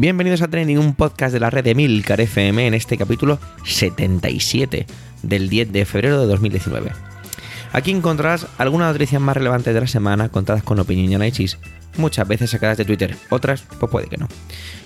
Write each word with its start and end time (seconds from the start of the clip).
Bienvenidos 0.00 0.40
a 0.40 0.48
Trending, 0.48 0.78
un 0.78 0.94
podcast 0.94 1.30
de 1.30 1.40
la 1.40 1.50
red 1.50 1.62
de 1.62 1.74
Milcar 1.74 2.22
FM 2.22 2.68
en 2.68 2.72
este 2.72 2.96
capítulo 2.96 3.38
77 3.66 4.86
del 5.22 5.50
10 5.50 5.72
de 5.72 5.84
febrero 5.84 6.18
de 6.18 6.26
2019. 6.26 6.90
Aquí 7.74 7.90
encontrarás 7.90 8.46
algunas 8.56 8.94
noticias 8.94 9.20
más 9.20 9.36
relevantes 9.36 9.74
de 9.74 9.80
la 9.82 9.86
semana 9.86 10.30
contadas 10.30 10.62
con 10.62 10.80
opinión 10.80 11.12
y 11.12 11.16
análisis, 11.16 11.58
muchas 11.98 12.26
veces 12.26 12.48
sacadas 12.48 12.78
de 12.78 12.86
Twitter, 12.86 13.14
otras 13.28 13.62
pues 13.78 13.92
puede 13.92 14.06
que 14.06 14.16
no. 14.16 14.26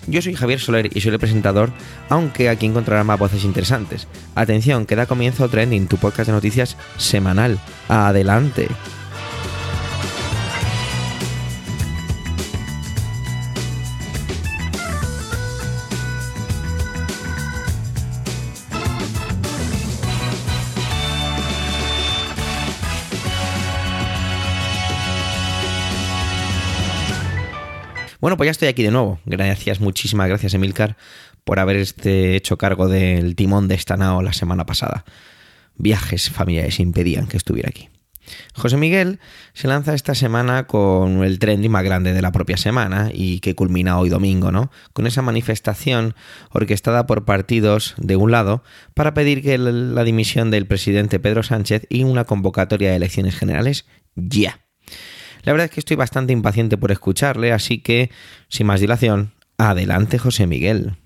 Yo 0.08 0.20
soy 0.20 0.34
Javier 0.34 0.58
Soler 0.58 0.90
y 0.92 1.00
soy 1.00 1.12
el 1.12 1.20
presentador, 1.20 1.70
aunque 2.08 2.48
aquí 2.48 2.66
encontrarás 2.66 3.06
más 3.06 3.20
voces 3.20 3.44
interesantes. 3.44 4.08
Atención, 4.34 4.84
que 4.84 4.96
da 4.96 5.06
comienzo 5.06 5.48
Trending, 5.48 5.86
tu 5.86 5.96
podcast 5.96 6.26
de 6.26 6.32
noticias 6.32 6.76
semanal. 6.96 7.60
Adelante. 7.86 8.66
Bueno, 28.24 28.38
pues 28.38 28.46
ya 28.46 28.52
estoy 28.52 28.68
aquí 28.68 28.82
de 28.82 28.90
nuevo. 28.90 29.20
Gracias, 29.26 29.80
muchísimas 29.80 30.30
gracias, 30.30 30.54
Emilcar, 30.54 30.96
por 31.44 31.58
haber 31.58 31.76
hecho 31.76 32.56
cargo 32.56 32.88
del 32.88 33.36
timón 33.36 33.68
de 33.68 33.74
esta 33.74 33.98
nao 33.98 34.22
la 34.22 34.32
semana 34.32 34.64
pasada. 34.64 35.04
Viajes 35.76 36.30
familiares 36.30 36.80
impedían 36.80 37.26
que 37.26 37.36
estuviera 37.36 37.68
aquí. 37.68 37.90
José 38.54 38.78
Miguel 38.78 39.20
se 39.52 39.68
lanza 39.68 39.92
esta 39.92 40.14
semana 40.14 40.66
con 40.66 41.22
el 41.22 41.38
trending 41.38 41.70
más 41.70 41.84
grande 41.84 42.14
de 42.14 42.22
la 42.22 42.32
propia 42.32 42.56
semana 42.56 43.10
y 43.12 43.40
que 43.40 43.54
culmina 43.54 43.98
hoy 43.98 44.08
domingo, 44.08 44.50
¿no? 44.50 44.70
Con 44.94 45.06
esa 45.06 45.20
manifestación 45.20 46.14
orquestada 46.48 47.06
por 47.06 47.26
partidos 47.26 47.92
de 47.98 48.16
un 48.16 48.30
lado 48.30 48.64
para 48.94 49.12
pedir 49.12 49.42
que 49.42 49.58
la 49.58 50.02
dimisión 50.02 50.50
del 50.50 50.66
presidente 50.66 51.20
Pedro 51.20 51.42
Sánchez 51.42 51.86
y 51.90 52.04
una 52.04 52.24
convocatoria 52.24 52.88
de 52.88 52.96
elecciones 52.96 53.36
generales 53.36 53.84
ya. 54.14 54.60
La 55.44 55.52
verdad 55.52 55.66
es 55.66 55.72
que 55.72 55.80
estoy 55.80 55.96
bastante 55.96 56.32
impaciente 56.32 56.78
por 56.78 56.90
escucharle, 56.90 57.52
así 57.52 57.78
que, 57.78 58.10
sin 58.48 58.66
más 58.66 58.80
dilación, 58.80 59.32
adelante 59.58 60.18
José 60.18 60.46
Miguel. 60.46 60.96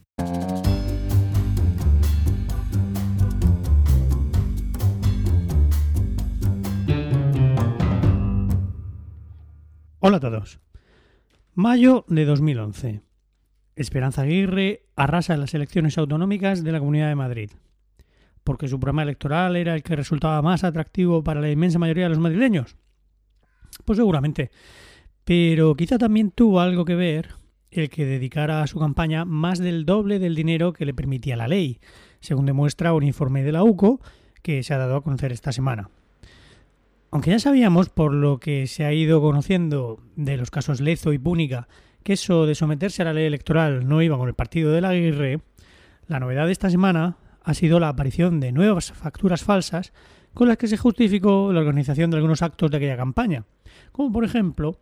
Hola 9.99 10.19
a 10.19 10.21
todos. 10.21 10.61
Mayo 11.55 12.05
de 12.07 12.25
2011. 12.25 13.03
Esperanza 13.75 14.23
Aguirre 14.23 14.85
arrasa 14.95 15.35
en 15.35 15.41
las 15.41 15.55
elecciones 15.55 15.99
autonómicas 15.99 16.63
de 16.63 16.71
la 16.71 16.79
Comunidad 16.79 17.09
de 17.09 17.17
Madrid, 17.17 17.51
porque 18.45 18.69
su 18.69 18.79
programa 18.79 19.03
electoral 19.03 19.57
era 19.57 19.75
el 19.75 19.83
que 19.83 19.97
resultaba 19.97 20.41
más 20.43 20.63
atractivo 20.63 21.25
para 21.25 21.41
la 21.41 21.51
inmensa 21.51 21.81
mayoría 21.81 22.05
de 22.05 22.11
los 22.11 22.21
madrileños. 22.21 22.77
Pues 23.85 23.97
seguramente. 23.97 24.51
Pero 25.25 25.75
quizá 25.75 25.99
también 25.99 26.31
tuvo 26.31 26.61
algo 26.61 26.85
que 26.85 26.95
ver 26.95 27.35
el 27.71 27.91
que 27.91 28.07
dedicara 28.07 28.63
a 28.63 28.67
su 28.67 28.79
campaña 28.79 29.25
más 29.25 29.59
del 29.59 29.85
doble 29.85 30.19
del 30.19 30.35
dinero 30.35 30.73
que 30.73 30.87
le 30.87 30.95
permitía 30.95 31.37
la 31.37 31.49
ley, 31.49 31.81
según 32.21 32.47
demuestra 32.47 32.95
un 32.95 33.03
informe 33.03 33.43
de 33.43 33.53
la 33.53 33.63
UCO 33.63 34.01
que 34.43 34.63
se 34.63 34.75
ha 34.75 34.79
dado 34.79 34.97
a 34.97 35.03
conocer 35.03 35.33
esta 35.33 35.53
semana. 35.53 35.91
Aunque 37.11 37.31
ya 37.31 37.39
sabíamos, 37.39 37.89
por 37.89 38.13
lo 38.13 38.39
que 38.39 38.67
se 38.67 38.85
ha 38.85 38.93
ido 38.93 39.21
conociendo 39.21 40.01
de 40.17 40.37
los 40.37 40.51
casos 40.51 40.81
Lezo 40.81 41.13
y 41.13 41.19
Púnica, 41.19 41.69
que 42.03 42.15
eso 42.15 42.47
de 42.47 42.55
someterse 42.55 43.03
a 43.03 43.07
la 43.07 43.13
ley 43.13 43.27
electoral 43.27 43.89
no 43.89 44.03
iba 44.03 44.19
con 44.19 44.29
el 44.29 44.35
partido 44.35 44.73
de 44.73 44.81
la 44.81 44.91
Aguirre, 44.91 45.41
la 46.07 46.21
novedad 46.21 46.47
de 46.47 46.53
esta 46.53 46.71
semana 46.71 47.17
ha 47.43 47.55
sido 47.55 47.81
la 47.81 47.89
aparición 47.89 48.41
de 48.41 48.53
nuevas 48.53 48.93
facturas 48.93 49.43
falsas 49.43 49.93
con 50.39 50.47
las 50.47 50.57
que 50.57 50.69
se 50.69 50.77
justificó 50.77 51.53
la 51.53 51.59
organización 51.59 52.13
de 52.13 52.17
algunos 52.19 52.43
actos 52.43 52.71
de 52.71 52.77
aquella 52.77 52.97
campaña, 52.97 53.43
como 53.91 54.13
por 54.13 54.25
ejemplo 54.25 54.79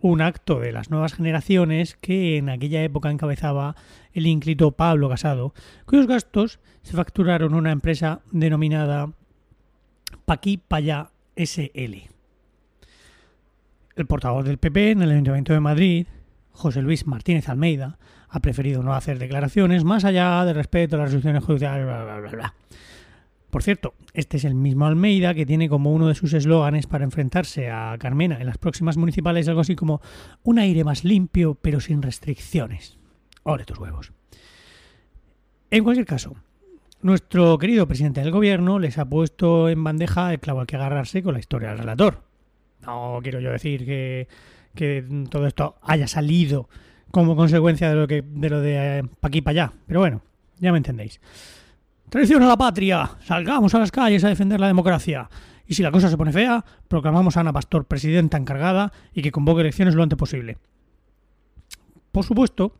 un 0.00 0.22
acto 0.22 0.60
de 0.60 0.72
las 0.72 0.88
nuevas 0.88 1.12
generaciones 1.12 1.94
que 2.00 2.38
en 2.38 2.48
aquella 2.48 2.82
época 2.82 3.10
encabezaba 3.10 3.76
el 4.14 4.26
ínclito 4.26 4.70
Pablo 4.70 5.10
Casado, 5.10 5.52
cuyos 5.84 6.06
gastos 6.06 6.58
se 6.80 6.96
facturaron 6.96 7.52
una 7.52 7.70
empresa 7.70 8.22
denominada 8.32 9.12
Paqui 10.24 10.56
Paya 10.56 11.10
SL. 11.36 12.08
El 13.96 14.06
portavoz 14.06 14.46
del 14.46 14.56
PP 14.56 14.92
en 14.92 15.02
el 15.02 15.10
Ayuntamiento 15.10 15.52
de 15.52 15.60
Madrid, 15.60 16.06
José 16.50 16.80
Luis 16.80 17.06
Martínez 17.06 17.50
Almeida, 17.50 17.98
ha 18.30 18.40
preferido 18.40 18.82
no 18.82 18.94
hacer 18.94 19.18
declaraciones 19.18 19.84
más 19.84 20.06
allá 20.06 20.42
de 20.46 20.54
respeto 20.54 20.96
a 20.96 21.00
las 21.00 21.08
resoluciones 21.08 21.44
judiciales, 21.44 21.84
bla, 21.84 22.04
bla, 22.04 22.20
bla, 22.20 22.30
bla. 22.30 22.54
Por 23.54 23.62
cierto, 23.62 23.94
este 24.14 24.38
es 24.38 24.44
el 24.44 24.56
mismo 24.56 24.84
Almeida 24.84 25.32
que 25.32 25.46
tiene 25.46 25.68
como 25.68 25.92
uno 25.92 26.08
de 26.08 26.16
sus 26.16 26.32
eslóganes 26.32 26.88
para 26.88 27.04
enfrentarse 27.04 27.70
a 27.70 27.94
Carmena 28.00 28.40
en 28.40 28.48
las 28.48 28.58
próximas 28.58 28.96
municipales 28.96 29.46
algo 29.46 29.60
así 29.60 29.76
como 29.76 30.00
un 30.42 30.58
aire 30.58 30.82
más 30.82 31.04
limpio 31.04 31.54
pero 31.62 31.78
sin 31.78 32.02
restricciones. 32.02 32.98
Ole 33.44 33.64
tus 33.64 33.78
huevos. 33.78 34.12
En 35.70 35.84
cualquier 35.84 36.04
caso, 36.04 36.34
nuestro 37.00 37.56
querido 37.56 37.86
presidente 37.86 38.22
del 38.22 38.32
gobierno 38.32 38.80
les 38.80 38.98
ha 38.98 39.08
puesto 39.08 39.68
en 39.68 39.84
bandeja 39.84 40.32
el 40.32 40.40
clavo 40.40 40.58
al 40.58 40.66
que 40.66 40.74
agarrarse 40.74 41.22
con 41.22 41.34
la 41.34 41.38
historia 41.38 41.68
del 41.68 41.78
relator. 41.78 42.24
No 42.84 43.20
quiero 43.22 43.38
yo 43.38 43.52
decir 43.52 43.86
que, 43.86 44.26
que 44.74 45.06
todo 45.30 45.46
esto 45.46 45.76
haya 45.82 46.08
salido 46.08 46.68
como 47.12 47.36
consecuencia 47.36 47.88
de 47.88 47.94
lo, 47.94 48.08
que, 48.08 48.24
de 48.26 48.50
lo 48.50 48.60
de 48.60 48.98
eh, 48.98 49.02
aquí 49.22 49.42
para 49.42 49.66
allá, 49.66 49.72
pero 49.86 50.00
bueno, 50.00 50.22
ya 50.58 50.72
me 50.72 50.78
entendéis. 50.78 51.20
Traición 52.14 52.44
a 52.44 52.46
la 52.46 52.56
patria. 52.56 53.10
Salgamos 53.24 53.74
a 53.74 53.80
las 53.80 53.90
calles 53.90 54.22
a 54.22 54.28
defender 54.28 54.60
la 54.60 54.68
democracia. 54.68 55.28
Y 55.66 55.74
si 55.74 55.82
la 55.82 55.90
cosa 55.90 56.08
se 56.08 56.16
pone 56.16 56.30
fea, 56.30 56.64
proclamamos 56.86 57.36
a 57.36 57.40
Ana 57.40 57.52
Pastor 57.52 57.86
presidenta 57.86 58.36
encargada 58.36 58.92
y 59.12 59.20
que 59.20 59.32
convoque 59.32 59.62
elecciones 59.62 59.96
lo 59.96 60.04
antes 60.04 60.16
posible. 60.16 60.58
Por 62.12 62.24
supuesto 62.24 62.76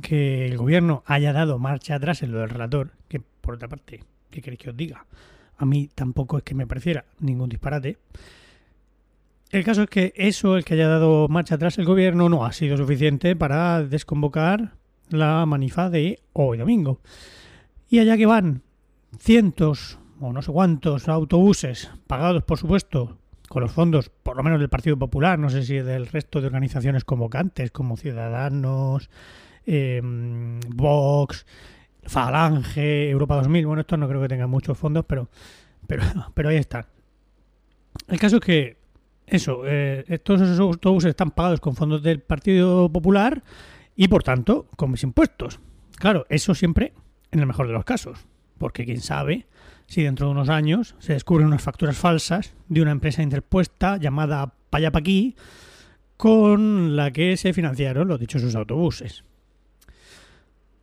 que 0.00 0.46
el 0.46 0.56
gobierno 0.56 1.04
haya 1.06 1.32
dado 1.32 1.60
marcha 1.60 1.94
atrás 1.94 2.24
en 2.24 2.32
lo 2.32 2.40
del 2.40 2.48
relator, 2.48 2.90
que 3.06 3.20
por 3.20 3.54
otra 3.54 3.68
parte, 3.68 4.02
¿qué 4.32 4.42
queréis 4.42 4.58
que 4.58 4.70
os 4.70 4.76
diga? 4.76 5.06
A 5.58 5.64
mí 5.64 5.88
tampoco 5.94 6.38
es 6.38 6.42
que 6.42 6.56
me 6.56 6.66
pareciera 6.66 7.04
ningún 7.20 7.50
disparate. 7.50 7.98
El 9.50 9.62
caso 9.62 9.84
es 9.84 9.90
que 9.90 10.12
eso, 10.16 10.56
el 10.56 10.64
que 10.64 10.74
haya 10.74 10.88
dado 10.88 11.28
marcha 11.28 11.54
atrás 11.54 11.78
el 11.78 11.84
gobierno, 11.84 12.28
no 12.28 12.44
ha 12.44 12.50
sido 12.50 12.76
suficiente 12.76 13.36
para 13.36 13.84
desconvocar 13.84 14.72
la 15.08 15.46
manifa 15.46 15.88
de 15.88 16.18
hoy 16.32 16.58
domingo. 16.58 16.98
Y 17.88 18.00
allá 18.00 18.16
que 18.16 18.26
van 18.26 18.62
cientos 19.18 19.98
o 20.20 20.32
no 20.32 20.42
sé 20.42 20.52
cuántos 20.52 21.08
autobuses, 21.08 21.90
pagados 22.06 22.44
por 22.44 22.58
supuesto 22.58 23.18
con 23.48 23.62
los 23.62 23.72
fondos, 23.72 24.08
por 24.08 24.36
lo 24.36 24.42
menos 24.42 24.60
del 24.60 24.70
Partido 24.70 24.98
Popular, 24.98 25.38
no 25.38 25.50
sé 25.50 25.62
si 25.62 25.74
del 25.74 26.06
resto 26.06 26.40
de 26.40 26.46
organizaciones 26.46 27.04
convocantes 27.04 27.70
como 27.70 27.98
Ciudadanos, 27.98 29.10
eh, 29.66 30.00
Vox, 30.68 31.44
Falange, 32.04 33.10
Europa 33.10 33.36
2000, 33.36 33.66
bueno, 33.66 33.80
estos 33.82 33.98
no 33.98 34.08
creo 34.08 34.22
que 34.22 34.28
tengan 34.28 34.48
muchos 34.48 34.78
fondos, 34.78 35.04
pero, 35.06 35.28
pero, 35.86 36.02
pero 36.34 36.48
ahí 36.48 36.56
están. 36.56 36.86
El 38.08 38.18
caso 38.18 38.36
es 38.36 38.42
que 38.42 38.76
eso, 39.26 39.62
eh, 39.66 40.04
estos 40.08 40.40
esos 40.40 40.58
autobuses 40.60 41.10
están 41.10 41.30
pagados 41.30 41.60
con 41.60 41.76
fondos 41.76 42.02
del 42.02 42.20
Partido 42.20 42.90
Popular 42.90 43.42
y 43.94 44.08
por 44.08 44.22
tanto 44.22 44.66
con 44.76 44.90
mis 44.90 45.02
impuestos. 45.02 45.60
Claro, 45.96 46.24
eso 46.28 46.54
siempre 46.54 46.94
en 47.30 47.40
el 47.40 47.46
mejor 47.46 47.66
de 47.66 47.72
los 47.72 47.84
casos, 47.84 48.26
porque 48.62 48.84
quién 48.84 49.00
sabe 49.00 49.48
si 49.88 50.04
dentro 50.04 50.26
de 50.26 50.32
unos 50.34 50.48
años 50.48 50.94
se 51.00 51.14
descubren 51.14 51.48
unas 51.48 51.62
facturas 51.62 51.96
falsas 51.96 52.54
de 52.68 52.80
una 52.80 52.92
empresa 52.92 53.20
interpuesta 53.20 53.96
llamada 53.96 54.54
Payapaquí 54.70 55.34
con 56.16 56.94
la 56.94 57.10
que 57.10 57.36
se 57.36 57.52
financiaron 57.52 58.06
los 58.06 58.20
dichosos 58.20 58.54
autobuses. 58.54 59.24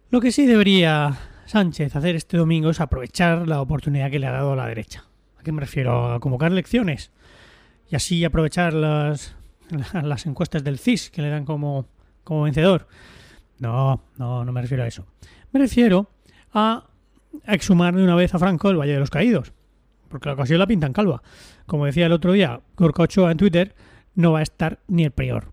Lo 0.09 0.19
que 0.19 0.33
sí 0.33 0.45
debería 0.45 1.17
Sánchez 1.45 1.95
hacer 1.95 2.17
este 2.17 2.35
domingo 2.35 2.69
es 2.69 2.81
aprovechar 2.81 3.47
la 3.47 3.61
oportunidad 3.61 4.11
que 4.11 4.19
le 4.19 4.27
ha 4.27 4.31
dado 4.31 4.51
a 4.51 4.57
la 4.57 4.67
derecha. 4.67 5.05
¿A 5.39 5.43
qué 5.43 5.53
me 5.53 5.61
refiero? 5.61 6.11
A 6.11 6.19
convocar 6.19 6.51
elecciones 6.51 7.11
y 7.89 7.95
así 7.95 8.25
aprovechar 8.25 8.73
las, 8.73 9.37
las 10.03 10.25
encuestas 10.25 10.65
del 10.65 10.79
CIS 10.79 11.11
que 11.11 11.21
le 11.21 11.29
dan 11.29 11.45
como, 11.45 11.85
como 12.25 12.41
vencedor. 12.41 12.89
No, 13.59 14.03
no, 14.17 14.43
no 14.43 14.51
me 14.51 14.61
refiero 14.61 14.83
a 14.83 14.87
eso. 14.87 15.05
Me 15.53 15.61
refiero 15.61 16.09
a 16.53 16.88
exhumar 17.45 17.95
de 17.95 18.03
una 18.03 18.15
vez 18.15 18.33
a 18.33 18.39
Franco 18.39 18.69
el 18.69 18.77
Valle 18.77 18.93
de 18.93 18.99
los 18.99 19.09
Caídos. 19.09 19.53
Porque 20.09 20.27
la 20.27 20.33
ocasión 20.33 20.59
la 20.59 20.67
pintan 20.67 20.93
calva. 20.93 21.21
Como 21.65 21.85
decía 21.85 22.07
el 22.07 22.11
otro 22.11 22.31
día 22.33 22.61
Gorka 22.75 23.03
Ochoa 23.03 23.31
en 23.31 23.37
Twitter, 23.37 23.75
no 24.15 24.31
va 24.31 24.39
a 24.39 24.43
estar 24.43 24.79
ni 24.87 25.03
el 25.03 25.11
peor. 25.11 25.51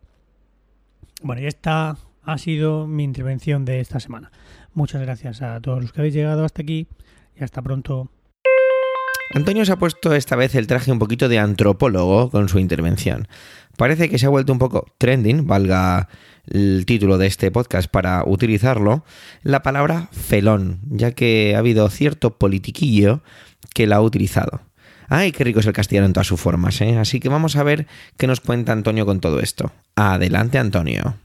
Bueno, 1.23 1.43
y 1.43 1.47
esta 1.47 1.97
ha 2.23 2.39
sido 2.39 2.87
mi 2.87 3.05
intervención 3.05 3.65
de 3.65 3.81
esta 3.81 4.01
semana. 4.01 4.31
Muchas 4.75 5.01
gracias 5.01 5.43
a 5.43 5.61
todos 5.61 5.81
los 5.83 5.93
que 5.93 6.01
habéis 6.01 6.15
llegado 6.15 6.45
hasta 6.45 6.63
aquí 6.63 6.87
y 7.39 7.45
hasta 7.45 7.63
pronto. 7.63 8.11
Antonio 9.35 9.65
se 9.65 9.73
ha 9.73 9.79
puesto 9.79 10.15
esta 10.15 10.37
vez 10.37 10.55
el 10.55 10.67
traje 10.67 10.93
un 10.93 10.99
poquito 10.99 11.29
de 11.29 11.39
antropólogo 11.39 12.31
con 12.31 12.49
su 12.49 12.59
intervención. 12.59 13.29
Parece 13.77 14.09
que 14.09 14.19
se 14.19 14.27
ha 14.27 14.31
vuelto 14.31 14.53
un 14.53 14.59
poco 14.59 14.87
trending, 14.99 15.47
valga 15.47 16.09
el 16.51 16.85
título 16.87 17.19
de 17.19 17.27
este 17.27 17.51
podcast 17.51 17.91
para 17.91 18.23
utilizarlo, 18.25 19.05
la 19.43 19.63
palabra 19.63 20.09
felón, 20.13 20.81
ya 20.89 21.13
que 21.13 21.55
ha 21.55 21.59
habido 21.59 21.89
cierto 21.91 22.39
politiquillo 22.39 23.23
que 23.75 23.87
la 23.87 23.97
ha 23.97 24.01
utilizado. 24.01 24.63
Ay, 25.09 25.33
qué 25.33 25.45
rico 25.45 25.61
es 25.61 25.67
el 25.67 25.73
castellano 25.73 26.07
en 26.07 26.13
todas 26.13 26.27
sus 26.27 26.41
formas, 26.41 26.81
¿eh? 26.81 26.99
Así 26.99 27.21
que 27.21 27.29
vamos 27.29 27.57
a 27.57 27.63
ver 27.63 27.87
qué 28.17 28.27
nos 28.27 28.41
cuenta 28.41 28.73
Antonio 28.73 29.07
con 29.07 29.21
todo 29.21 29.41
esto. 29.41 29.73
Adelante, 29.95 30.59
Antonio. 30.59 31.17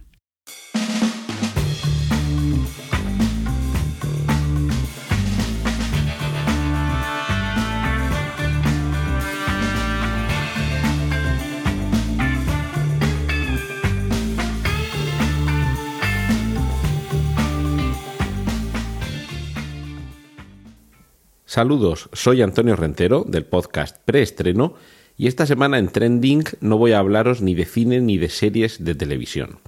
Saludos, 21.51 22.09
soy 22.13 22.42
Antonio 22.42 22.77
Rentero 22.77 23.25
del 23.27 23.44
podcast 23.44 23.98
Preestreno 24.06 24.75
y 25.18 25.27
esta 25.27 25.45
semana 25.45 25.80
en 25.80 25.89
Trending 25.89 26.45
no 26.62 26.77
voy 26.77 26.94
a 26.94 27.00
hablaros 27.00 27.42
ni 27.42 27.56
de 27.56 27.65
cine 27.65 28.00
ni 28.00 28.18
de 28.18 28.30
series 28.30 28.86
de 28.86 28.95
televisión. 28.95 29.59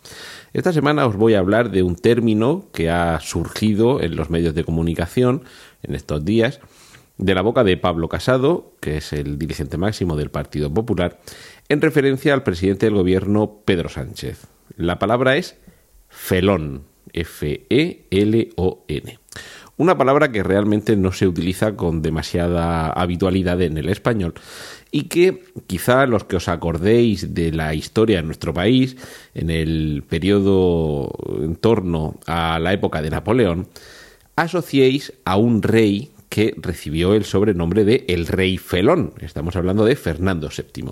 Esta 0.53 0.71
semana 0.71 1.06
os 1.06 1.18
voy 1.18 1.33
a 1.33 1.39
hablar 1.39 1.71
de 1.71 1.83
un 1.83 1.97
término 1.97 2.69
que 2.71 2.89
ha 2.89 3.19
surgido 3.19 4.01
en 4.01 4.15
los 4.15 4.30
medios 4.30 4.56
de 4.56 4.63
comunicación 4.63 5.44
en 5.81 5.95
estos 5.95 6.24
días 6.24 6.62
de 7.18 7.35
la 7.35 7.41
boca 7.41 7.65
de 7.65 7.75
Pablo 7.75 8.07
Casado, 8.07 8.71
que 8.80 8.95
es 8.95 9.12
el 9.12 9.38
dirigente 9.38 9.75
máximo 9.75 10.15
del 10.15 10.31
Partido 10.31 10.74
Popular, 10.74 11.19
en 11.68 11.81
referencia 11.81 12.33
al 12.33 12.44
presidente 12.44 12.85
del 12.85 12.95
gobierno 12.95 13.57
Pedro 13.65 13.89
Sánchez. 13.89 14.47
La 14.77 15.00
palabra 15.00 15.35
es 15.35 15.57
felón, 16.07 16.85
F-E-L-O-N. 17.12 18.03
Una 19.75 19.97
palabra 19.97 20.31
que 20.31 20.43
realmente 20.43 20.95
no 20.95 21.11
se 21.11 21.27
utiliza 21.27 21.75
con 21.75 22.03
demasiada 22.03 22.89
habitualidad 22.91 23.59
en 23.61 23.77
el 23.77 23.89
español 23.89 24.35
y 24.91 25.05
que 25.05 25.45
quizá 25.65 26.05
los 26.05 26.25
que 26.25 26.35
os 26.35 26.47
acordéis 26.47 27.33
de 27.33 27.51
la 27.51 27.73
historia 27.73 28.17
de 28.17 28.23
nuestro 28.23 28.53
país 28.53 28.95
en 29.33 29.49
el 29.49 30.03
periodo 30.07 31.11
en 31.41 31.55
torno 31.55 32.19
a 32.27 32.59
la 32.59 32.71
época 32.71 33.01
de 33.01 33.09
Napoleón, 33.09 33.67
asociéis 34.35 35.13
a 35.25 35.37
un 35.37 35.63
rey 35.63 36.11
que 36.29 36.53
recibió 36.57 37.15
el 37.15 37.25
sobrenombre 37.25 37.83
de 37.83 38.05
el 38.07 38.27
rey 38.27 38.59
felón. 38.59 39.13
Estamos 39.21 39.55
hablando 39.55 39.85
de 39.85 39.95
Fernando 39.95 40.49
VII. 40.55 40.91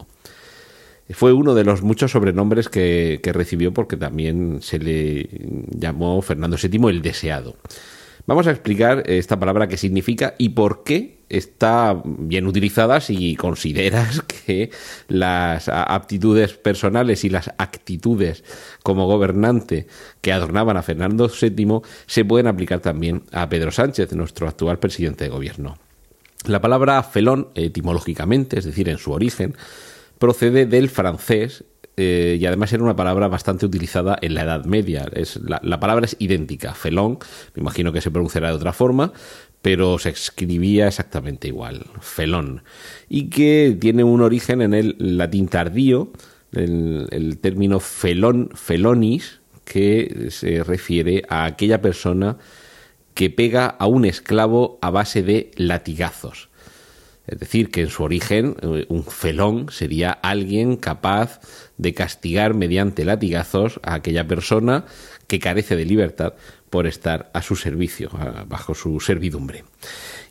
Fue 1.11 1.33
uno 1.33 1.53
de 1.53 1.65
los 1.65 1.83
muchos 1.83 2.11
sobrenombres 2.11 2.67
que, 2.67 3.19
que 3.21 3.33
recibió 3.33 3.73
porque 3.73 3.97
también 3.97 4.63
se 4.63 4.79
le 4.79 5.29
llamó 5.69 6.19
Fernando 6.23 6.57
VII 6.57 6.89
el 6.89 7.03
deseado. 7.03 7.57
Vamos 8.27 8.47
a 8.47 8.51
explicar 8.51 9.03
esta 9.07 9.39
palabra 9.39 9.67
qué 9.67 9.77
significa 9.77 10.35
y 10.37 10.49
por 10.49 10.83
qué 10.83 11.21
está 11.29 12.01
bien 12.05 12.45
utilizada 12.45 13.01
si 13.01 13.35
consideras 13.35 14.21
que 14.45 14.69
las 15.07 15.69
aptitudes 15.69 16.53
personales 16.53 17.23
y 17.23 17.29
las 17.29 17.51
actitudes 17.57 18.43
como 18.83 19.07
gobernante 19.07 19.87
que 20.21 20.33
adornaban 20.33 20.77
a 20.77 20.83
Fernando 20.83 21.29
VII 21.29 21.81
se 22.05 22.25
pueden 22.25 22.47
aplicar 22.47 22.79
también 22.79 23.23
a 23.31 23.49
Pedro 23.49 23.71
Sánchez, 23.71 24.13
nuestro 24.13 24.47
actual 24.47 24.79
presidente 24.79 25.23
de 25.23 25.29
gobierno. 25.29 25.77
La 26.45 26.59
palabra 26.59 27.01
felón, 27.03 27.49
etimológicamente, 27.55 28.59
es 28.59 28.65
decir, 28.65 28.89
en 28.89 28.97
su 28.97 29.11
origen, 29.11 29.55
procede 30.17 30.65
del 30.65 30.89
francés 30.89 31.63
eh, 31.97 32.37
y 32.39 32.45
además 32.45 32.71
era 32.73 32.83
una 32.83 32.95
palabra 32.95 33.27
bastante 33.27 33.65
utilizada 33.65 34.17
en 34.21 34.33
la 34.33 34.43
Edad 34.43 34.65
Media. 34.65 35.07
Es, 35.13 35.39
la, 35.41 35.79
palabra 35.79 36.05
es 36.05 36.15
idéntica, 36.19 36.73
felón, 36.73 37.19
me 37.55 37.61
imagino 37.61 37.91
que 37.91 38.01
se 38.01 38.11
pronunciará 38.11 38.49
de 38.49 38.55
otra 38.55 38.73
forma, 38.73 39.13
pero 39.61 39.99
se 39.99 40.09
escribía 40.09 40.87
exactamente 40.87 41.47
igual, 41.47 41.85
felón, 41.99 42.63
y 43.09 43.29
que 43.29 43.77
tiene 43.79 44.03
un 44.03 44.21
origen 44.21 44.61
en 44.61 44.73
el 44.73 44.95
latín 44.99 45.47
tardío, 45.47 46.11
el, 46.51 47.07
el 47.11 47.37
término 47.37 47.79
felón, 47.79 48.49
felonis, 48.55 49.41
que 49.63 50.27
se 50.31 50.63
refiere 50.63 51.23
a 51.29 51.45
aquella 51.45 51.81
persona 51.81 52.37
que 53.13 53.29
pega 53.29 53.67
a 53.67 53.87
un 53.87 54.05
esclavo 54.05 54.79
a 54.81 54.89
base 54.89 55.23
de 55.23 55.51
latigazos. 55.55 56.50
Es 57.31 57.39
decir, 57.39 57.71
que 57.71 57.81
en 57.81 57.89
su 57.89 58.03
origen 58.03 58.57
eh, 58.61 58.85
un 58.89 59.05
felón 59.05 59.71
sería 59.71 60.11
alguien 60.11 60.75
capaz 60.75 61.39
de 61.77 61.93
castigar 61.93 62.53
mediante 62.53 63.05
latigazos 63.05 63.79
a 63.83 63.95
aquella 63.95 64.27
persona 64.27 64.85
que 65.27 65.39
carece 65.39 65.77
de 65.77 65.85
libertad 65.85 66.33
por 66.69 66.87
estar 66.87 67.31
a 67.33 67.41
su 67.41 67.55
servicio, 67.55 68.09
bajo 68.47 68.75
su 68.75 68.99
servidumbre. 68.99 69.63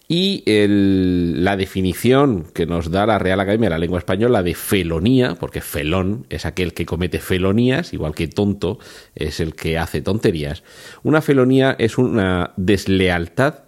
Y 0.09 0.43
la 0.47 1.57
definición 1.57 2.45
que 2.53 2.67
nos 2.67 2.91
da 2.91 3.07
la 3.07 3.19
Real 3.19 3.41
Academia 3.41 3.69
de 3.69 3.75
la 3.75 3.79
Lengua 3.79 4.01
Española 4.01 4.43
de 4.43 4.55
felonía, 4.55 5.37
porque 5.39 5.61
felón 5.61 6.27
es 6.31 6.47
aquel 6.47 6.75
que 6.75 6.85
comete 6.85 7.21
felonías, 7.21 7.93
igual 7.93 8.15
que 8.15 8.27
tonto 8.27 8.79
es 9.15 9.39
el 9.39 9.55
que 9.55 9.79
hace 9.79 10.03
tonterías, 10.03 10.65
una 11.03 11.23
felonía 11.23 11.77
es 11.79 11.97
una 11.97 12.53
deslealtad, 12.57 13.61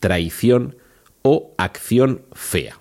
traición, 0.00 0.76
o 1.26 1.54
acción 1.58 2.22
fea. 2.32 2.78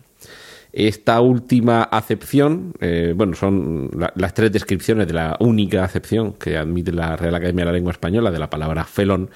Esta 0.71 1.19
última 1.19 1.83
acepción, 1.83 2.73
eh, 2.79 3.13
bueno, 3.15 3.33
son 3.33 3.89
las 4.15 4.33
tres 4.35 4.51
descripciones 4.51 5.07
de 5.07 5.13
la 5.13 5.35
única 5.39 5.83
acepción 5.83 6.33
que 6.33 6.57
admite 6.57 6.91
la 6.91 7.15
Real 7.15 7.33
Academia 7.33 7.63
de 7.63 7.71
la 7.71 7.77
Lengua 7.77 7.93
Española 7.93 8.29
de 8.29 8.37
la 8.37 8.49
palabra 8.49 8.83
felón. 8.83 9.31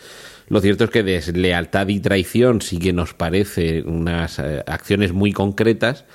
Lo 0.50 0.62
cierto 0.62 0.84
es 0.84 0.90
que 0.92 1.02
deslealtad 1.02 1.88
y 1.88 2.00
traición 2.00 2.62
sí 2.62 2.78
que 2.78 2.94
nos 2.94 3.16
parece 3.16 3.82
unas 3.82 4.38
eh, 4.38 4.64
acciones 4.68 5.12
muy 5.12 5.32
concretas, 5.32 6.06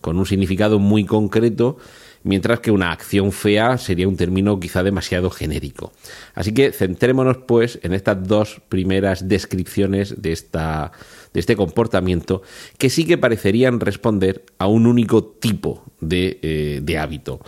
con 0.00 0.18
un 0.18 0.26
significado 0.26 0.78
muy 0.78 1.04
concreto, 1.04 1.78
mientras 2.22 2.60
que 2.60 2.70
una 2.70 2.92
acción 2.92 3.32
fea 3.32 3.78
sería 3.78 4.08
un 4.08 4.16
término 4.16 4.60
quizá 4.60 4.82
demasiado 4.82 5.30
genérico. 5.30 5.92
Así 6.34 6.52
que 6.52 6.72
centrémonos 6.72 7.38
pues 7.46 7.78
en 7.82 7.94
estas 7.94 8.26
dos 8.26 8.60
primeras 8.68 9.28
descripciones 9.28 10.20
de 10.20 10.32
esta 10.32 10.92
de 11.36 11.40
este 11.40 11.54
comportamiento 11.54 12.40
que 12.78 12.88
sí 12.88 13.04
que 13.04 13.18
parecerían 13.18 13.78
responder 13.78 14.46
a 14.56 14.68
un 14.68 14.86
único 14.86 15.22
tipo 15.22 15.84
de, 16.00 16.38
eh, 16.40 16.98
hábito, 16.98 17.40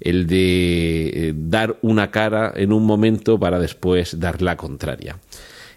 el 0.00 0.26
de 0.26 1.28
eh, 1.28 1.32
dar 1.36 1.78
una 1.82 2.10
cara 2.10 2.52
en 2.56 2.72
un 2.72 2.84
momento 2.84 3.38
para 3.38 3.60
después 3.60 4.18
dar 4.18 4.42
la 4.42 4.56
contraria. 4.56 5.20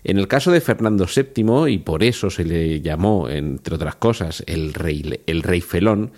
En 0.04 0.18
el 0.18 0.28
caso 0.28 0.52
de 0.52 0.62
Fernando 0.62 1.06
VII, 1.06 1.72
y 1.72 1.78
por 1.78 2.02
eso 2.02 2.32
se 2.32 2.44
le 2.44 2.82
llamó, 2.82 3.30
entre 3.30 3.76
otras 3.76 3.98
cosas, 3.98 4.44
el 4.48 4.74
rey, 4.74 5.22
el 5.28 5.44
rey 5.44 5.62
felón, 5.62 6.12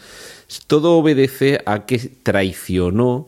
todo 0.67 0.93
obedece 0.93 1.59
a 1.65 1.85
que 1.85 1.97
traicionó 2.23 3.27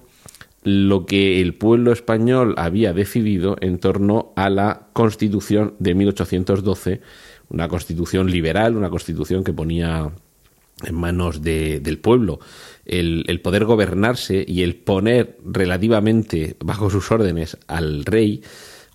lo 0.64 1.06
que 1.06 1.42
el 1.42 1.56
pueblo 1.56 1.92
español 1.92 2.56
había 2.58 2.94
decidido 2.94 3.58
en 3.60 3.80
torno 3.80 4.32
a 4.38 4.50
la 4.50 4.88
Constitución 4.94 5.74
de 5.80 5.94
1812 5.94 7.02
una 7.50 7.68
constitución 7.68 8.30
liberal, 8.30 8.76
una 8.76 8.90
constitución 8.90 9.44
que 9.44 9.54
ponía 9.54 10.12
en 10.84 10.96
manos 10.96 11.42
del 11.42 12.00
pueblo 12.00 12.40
el, 12.86 13.24
el, 13.28 13.42
poder 13.42 13.66
gobernarse 13.66 14.44
y 14.48 14.64
el 14.64 14.76
poner 14.76 15.38
relativamente 15.46 16.56
bajo 16.60 16.90
sus 16.90 17.12
órdenes 17.12 17.58
al 17.68 18.06
rey, 18.06 18.42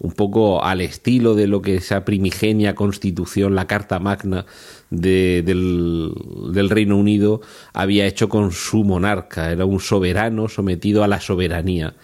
un 0.00 0.12
poco 0.12 0.64
al 0.64 0.80
estilo 0.80 1.34
de 1.34 1.46
lo 1.46 1.62
que 1.62 1.76
esa 1.76 2.04
primigenia 2.04 2.74
constitución, 2.74 3.54
la 3.54 3.66
Carta 3.66 3.98
Magna 3.98 4.46
del, 4.90 6.12
del 6.52 6.70
Reino 6.70 6.96
Unido, 6.96 7.40
había 7.72 8.06
hecho 8.06 8.28
con 8.28 8.52
su 8.52 8.84
monarca. 8.84 9.50
Era 9.50 9.64
un 9.64 9.80
soberano 9.80 10.48
sometido 10.48 11.02
a 11.02 11.08
la 11.08 11.20
soberanía 11.20 11.94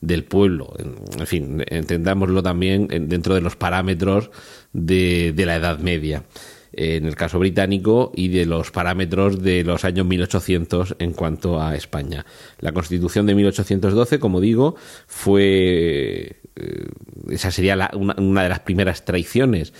del 0.00 0.24
pueblo. 0.24 0.74
En 1.18 1.26
fin, 1.26 1.64
entendámoslo 1.66 2.42
también 2.42 2.88
dentro 2.88 3.34
de 3.34 3.40
los 3.40 3.56
parámetros 3.56 4.30
de, 4.72 5.32
de 5.34 5.46
la 5.46 5.56
Edad 5.56 5.78
Media 5.78 6.24
en 6.72 7.04
el 7.04 7.16
caso 7.16 7.38
británico 7.38 8.12
y 8.14 8.28
de 8.28 8.46
los 8.46 8.70
parámetros 8.70 9.42
de 9.42 9.62
los 9.62 9.84
años 9.84 10.06
1800 10.06 10.96
en 10.98 11.12
cuanto 11.12 11.60
a 11.60 11.74
España. 11.74 12.24
La 12.60 12.72
Constitución 12.72 13.26
de 13.26 13.34
1812, 13.34 14.18
como 14.18 14.40
digo, 14.40 14.74
fue 15.06 16.40
eh, 16.56 16.86
esa 17.30 17.50
sería 17.50 17.90
una, 17.94 18.14
una, 18.18 18.42
de 18.42 18.48
las 18.48 18.60
primeras 18.60 19.04
traiciones 19.04 19.72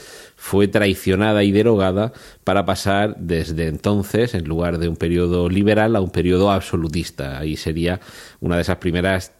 fue 0.42 0.66
traicionada 0.66 1.44
y 1.44 1.52
derogada 1.52 2.12
para 2.42 2.64
pasar 2.64 3.14
desde 3.16 3.68
entonces, 3.68 4.34
en 4.34 4.42
lugar 4.44 4.78
de 4.78 4.88
un 4.88 4.96
periodo 4.96 5.48
liberal, 5.48 5.94
a 5.94 6.00
un 6.00 6.10
periodo 6.10 6.50
absolutista. 6.50 7.38
Ahí 7.38 7.56
sería 7.56 8.00
una 8.40 8.56
de 8.56 8.62
esas 8.62 8.78
primeras 8.78 9.34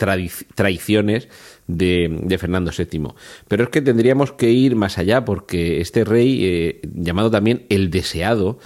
traiciones 0.55 1.29
de, 1.67 2.37
Fernando 2.39 2.71
VII. 2.71 3.15
Pero 3.49 3.65
es 3.65 3.71
que 3.71 3.83
tendríamos 3.83 4.31
que 4.31 4.53
ir 4.53 4.77
más 4.77 4.97
allá 4.97 5.25
porque 5.25 5.81
este 5.81 6.05
rey, 6.05 6.45
eh, 6.45 6.81
llamado 6.95 7.33
también 7.33 7.67
el 7.69 7.91
deseado, 7.91 8.61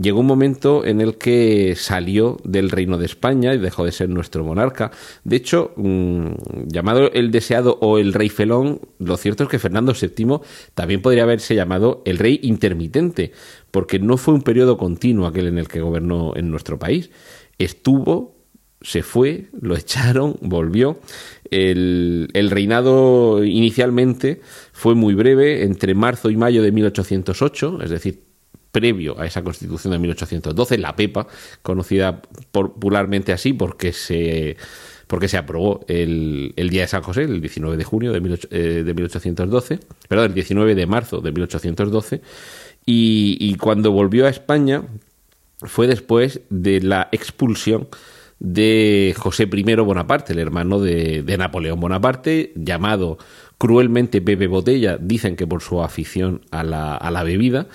llegó 0.00 0.20
un 0.20 0.26
momento 0.26 0.84
en 0.84 1.00
el 1.00 1.18
que 1.18 1.74
salió 1.76 2.38
del 2.44 2.70
reino 2.70 2.98
de 2.98 3.06
España 3.06 3.54
y 3.54 3.58
dejó 3.58 3.84
de 3.84 3.92
ser 3.92 4.08
nuestro 4.08 4.44
monarca. 4.44 4.92
De 5.24 5.36
hecho, 5.36 5.72
mm, 5.76 6.68
llamado 6.68 7.10
el 7.12 7.30
deseado 7.30 7.78
o 7.80 7.98
el 7.98 8.12
rey 8.12 8.28
felón, 8.28 8.80
lo 8.98 9.16
cierto 9.16 9.44
es 9.44 9.48
que 9.48 9.58
Fernando 9.58 9.92
VII 9.92 10.40
también 10.74 11.02
podría 11.02 11.24
haberse 11.24 11.54
llamado 11.54 12.02
el 12.04 12.18
rey 12.18 12.38
intermitente, 12.42 13.32
porque 13.70 13.98
no 13.98 14.16
fue 14.16 14.34
un 14.34 14.42
periodo 14.42 14.78
continuo 14.78 15.26
aquel 15.26 15.48
en 15.48 15.58
el 15.58 15.68
que 15.68 15.80
gobernó 15.80 16.34
en 16.36 16.50
nuestro 16.50 16.78
país. 16.78 17.10
Estuvo 17.58 18.36
se 18.80 19.02
fue, 19.02 19.48
lo 19.60 19.76
echaron, 19.76 20.36
volvió. 20.40 21.00
El, 21.50 22.28
el, 22.34 22.50
reinado 22.50 23.42
inicialmente 23.42 24.40
fue 24.72 24.94
muy 24.94 25.14
breve, 25.14 25.64
entre 25.64 25.94
marzo 25.94 26.30
y 26.30 26.36
mayo 26.36 26.62
de 26.62 26.70
1808, 26.70 27.80
es 27.82 27.90
decir, 27.90 28.27
previo 28.78 29.18
a 29.18 29.26
esa 29.26 29.42
constitución 29.42 29.92
de 29.92 29.98
1812, 29.98 30.78
la 30.78 30.94
PEPA, 30.94 31.26
conocida 31.62 32.22
popularmente 32.52 33.32
así 33.32 33.52
porque 33.52 33.92
se, 33.92 34.56
porque 35.08 35.26
se 35.26 35.36
aprobó 35.36 35.84
el, 35.88 36.52
el 36.54 36.70
día 36.70 36.82
de 36.82 36.88
San 36.88 37.02
José, 37.02 37.22
el 37.22 37.40
19 37.40 37.76
de 37.76 37.84
junio 37.84 38.12
de, 38.12 38.38
eh, 38.50 38.82
de 38.84 38.94
1812, 38.94 39.80
perdón, 40.08 40.26
el 40.26 40.34
19 40.34 40.76
de 40.76 40.86
marzo 40.86 41.20
de 41.20 41.32
1812, 41.32 42.22
y, 42.86 43.36
y 43.40 43.56
cuando 43.56 43.90
volvió 43.90 44.26
a 44.26 44.30
España 44.30 44.84
fue 45.62 45.88
después 45.88 46.42
de 46.50 46.80
la 46.80 47.08
expulsión 47.10 47.88
de 48.38 49.14
José 49.18 49.48
I 49.52 49.74
Bonaparte, 49.74 50.32
el 50.32 50.38
hermano 50.38 50.78
de, 50.80 51.22
de, 51.24 51.38
Napoleón 51.38 51.80
Bonaparte, 51.80 52.52
llamado 52.54 53.18
cruelmente 53.58 54.22
Pepe 54.22 54.46
Botella, 54.46 54.96
dicen 54.96 55.34
que 55.34 55.46
por 55.46 55.62
su 55.62 55.82
afición 55.82 56.42
a 56.52 56.62
la, 56.62 56.94
a 56.94 57.10
la 57.10 57.24
bebida, 57.24 57.66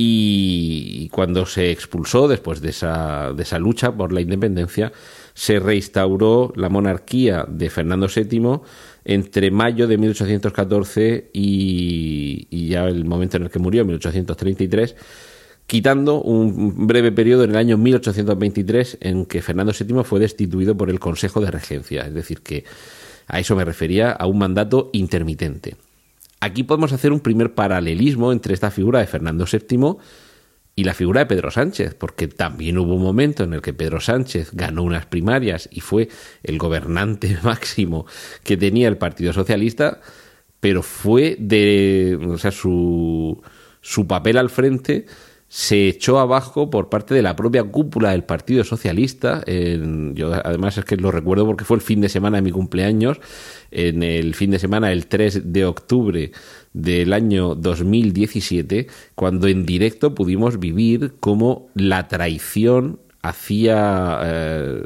y 0.00 1.08
cuando 1.08 1.44
se 1.44 1.72
expulsó 1.72 2.28
después 2.28 2.60
de 2.60 2.70
esa, 2.70 3.32
de 3.32 3.42
esa 3.42 3.58
lucha 3.58 3.90
por 3.90 4.12
la 4.12 4.20
independencia, 4.20 4.92
se 5.34 5.58
reinstauró 5.58 6.52
la 6.54 6.68
monarquía 6.68 7.44
de 7.48 7.68
Fernando 7.68 8.06
VII 8.06 8.60
entre 9.04 9.50
mayo 9.50 9.88
de 9.88 9.98
1814 9.98 11.30
y, 11.32 12.46
y 12.48 12.68
ya 12.68 12.84
el 12.84 13.06
momento 13.06 13.38
en 13.38 13.42
el 13.42 13.50
que 13.50 13.58
murió, 13.58 13.84
1833, 13.84 14.94
quitando 15.66 16.22
un 16.22 16.86
breve 16.86 17.10
periodo 17.10 17.42
en 17.42 17.50
el 17.50 17.56
año 17.56 17.76
1823 17.76 18.98
en 19.00 19.26
que 19.26 19.42
Fernando 19.42 19.72
VII 19.72 20.04
fue 20.04 20.20
destituido 20.20 20.76
por 20.76 20.90
el 20.90 21.00
Consejo 21.00 21.40
de 21.40 21.50
Regencia, 21.50 22.02
es 22.02 22.14
decir, 22.14 22.42
que 22.42 22.62
a 23.26 23.40
eso 23.40 23.56
me 23.56 23.64
refería 23.64 24.12
a 24.12 24.28
un 24.28 24.38
mandato 24.38 24.90
intermitente. 24.92 25.74
Aquí 26.40 26.62
podemos 26.62 26.92
hacer 26.92 27.12
un 27.12 27.20
primer 27.20 27.54
paralelismo 27.54 28.32
entre 28.32 28.54
esta 28.54 28.70
figura 28.70 29.00
de 29.00 29.06
Fernando 29.06 29.44
VII 29.50 29.96
y 30.76 30.84
la 30.84 30.94
figura 30.94 31.20
de 31.20 31.26
Pedro 31.26 31.50
Sánchez, 31.50 31.94
porque 31.94 32.28
también 32.28 32.78
hubo 32.78 32.94
un 32.94 33.02
momento 33.02 33.42
en 33.42 33.52
el 33.52 33.60
que 33.60 33.72
Pedro 33.72 34.00
Sánchez 34.00 34.52
ganó 34.52 34.84
unas 34.84 35.06
primarias 35.06 35.68
y 35.72 35.80
fue 35.80 36.08
el 36.44 36.58
gobernante 36.58 37.36
máximo 37.42 38.06
que 38.44 38.56
tenía 38.56 38.86
el 38.86 38.96
Partido 38.96 39.32
Socialista, 39.32 40.00
pero 40.60 40.84
fue 40.84 41.36
de, 41.40 42.16
o 42.28 42.38
sea, 42.38 42.52
su, 42.52 43.42
su 43.80 44.06
papel 44.06 44.38
al 44.38 44.50
frente 44.50 45.06
se 45.48 45.88
echó 45.88 46.18
abajo 46.18 46.68
por 46.68 46.90
parte 46.90 47.14
de 47.14 47.22
la 47.22 47.34
propia 47.34 47.64
cúpula 47.64 48.10
del 48.10 48.24
Partido 48.24 48.64
Socialista. 48.64 49.42
En, 49.46 50.14
yo 50.14 50.32
además 50.32 50.76
es 50.76 50.84
que 50.84 50.96
lo 50.96 51.10
recuerdo 51.10 51.46
porque 51.46 51.64
fue 51.64 51.76
el 51.78 51.82
fin 51.82 52.00
de 52.02 52.10
semana 52.10 52.36
de 52.36 52.42
mi 52.42 52.50
cumpleaños, 52.50 53.18
en 53.70 54.02
el 54.02 54.34
fin 54.34 54.50
de 54.50 54.58
semana 54.58 54.92
el 54.92 55.06
3 55.06 55.52
de 55.52 55.64
octubre 55.64 56.32
del 56.74 57.12
año 57.14 57.54
2017, 57.54 58.88
cuando 59.14 59.48
en 59.48 59.64
directo 59.64 60.14
pudimos 60.14 60.58
vivir 60.58 61.14
como 61.18 61.68
la 61.74 62.08
traición 62.08 63.00
hacía 63.28 64.20
eh, 64.24 64.82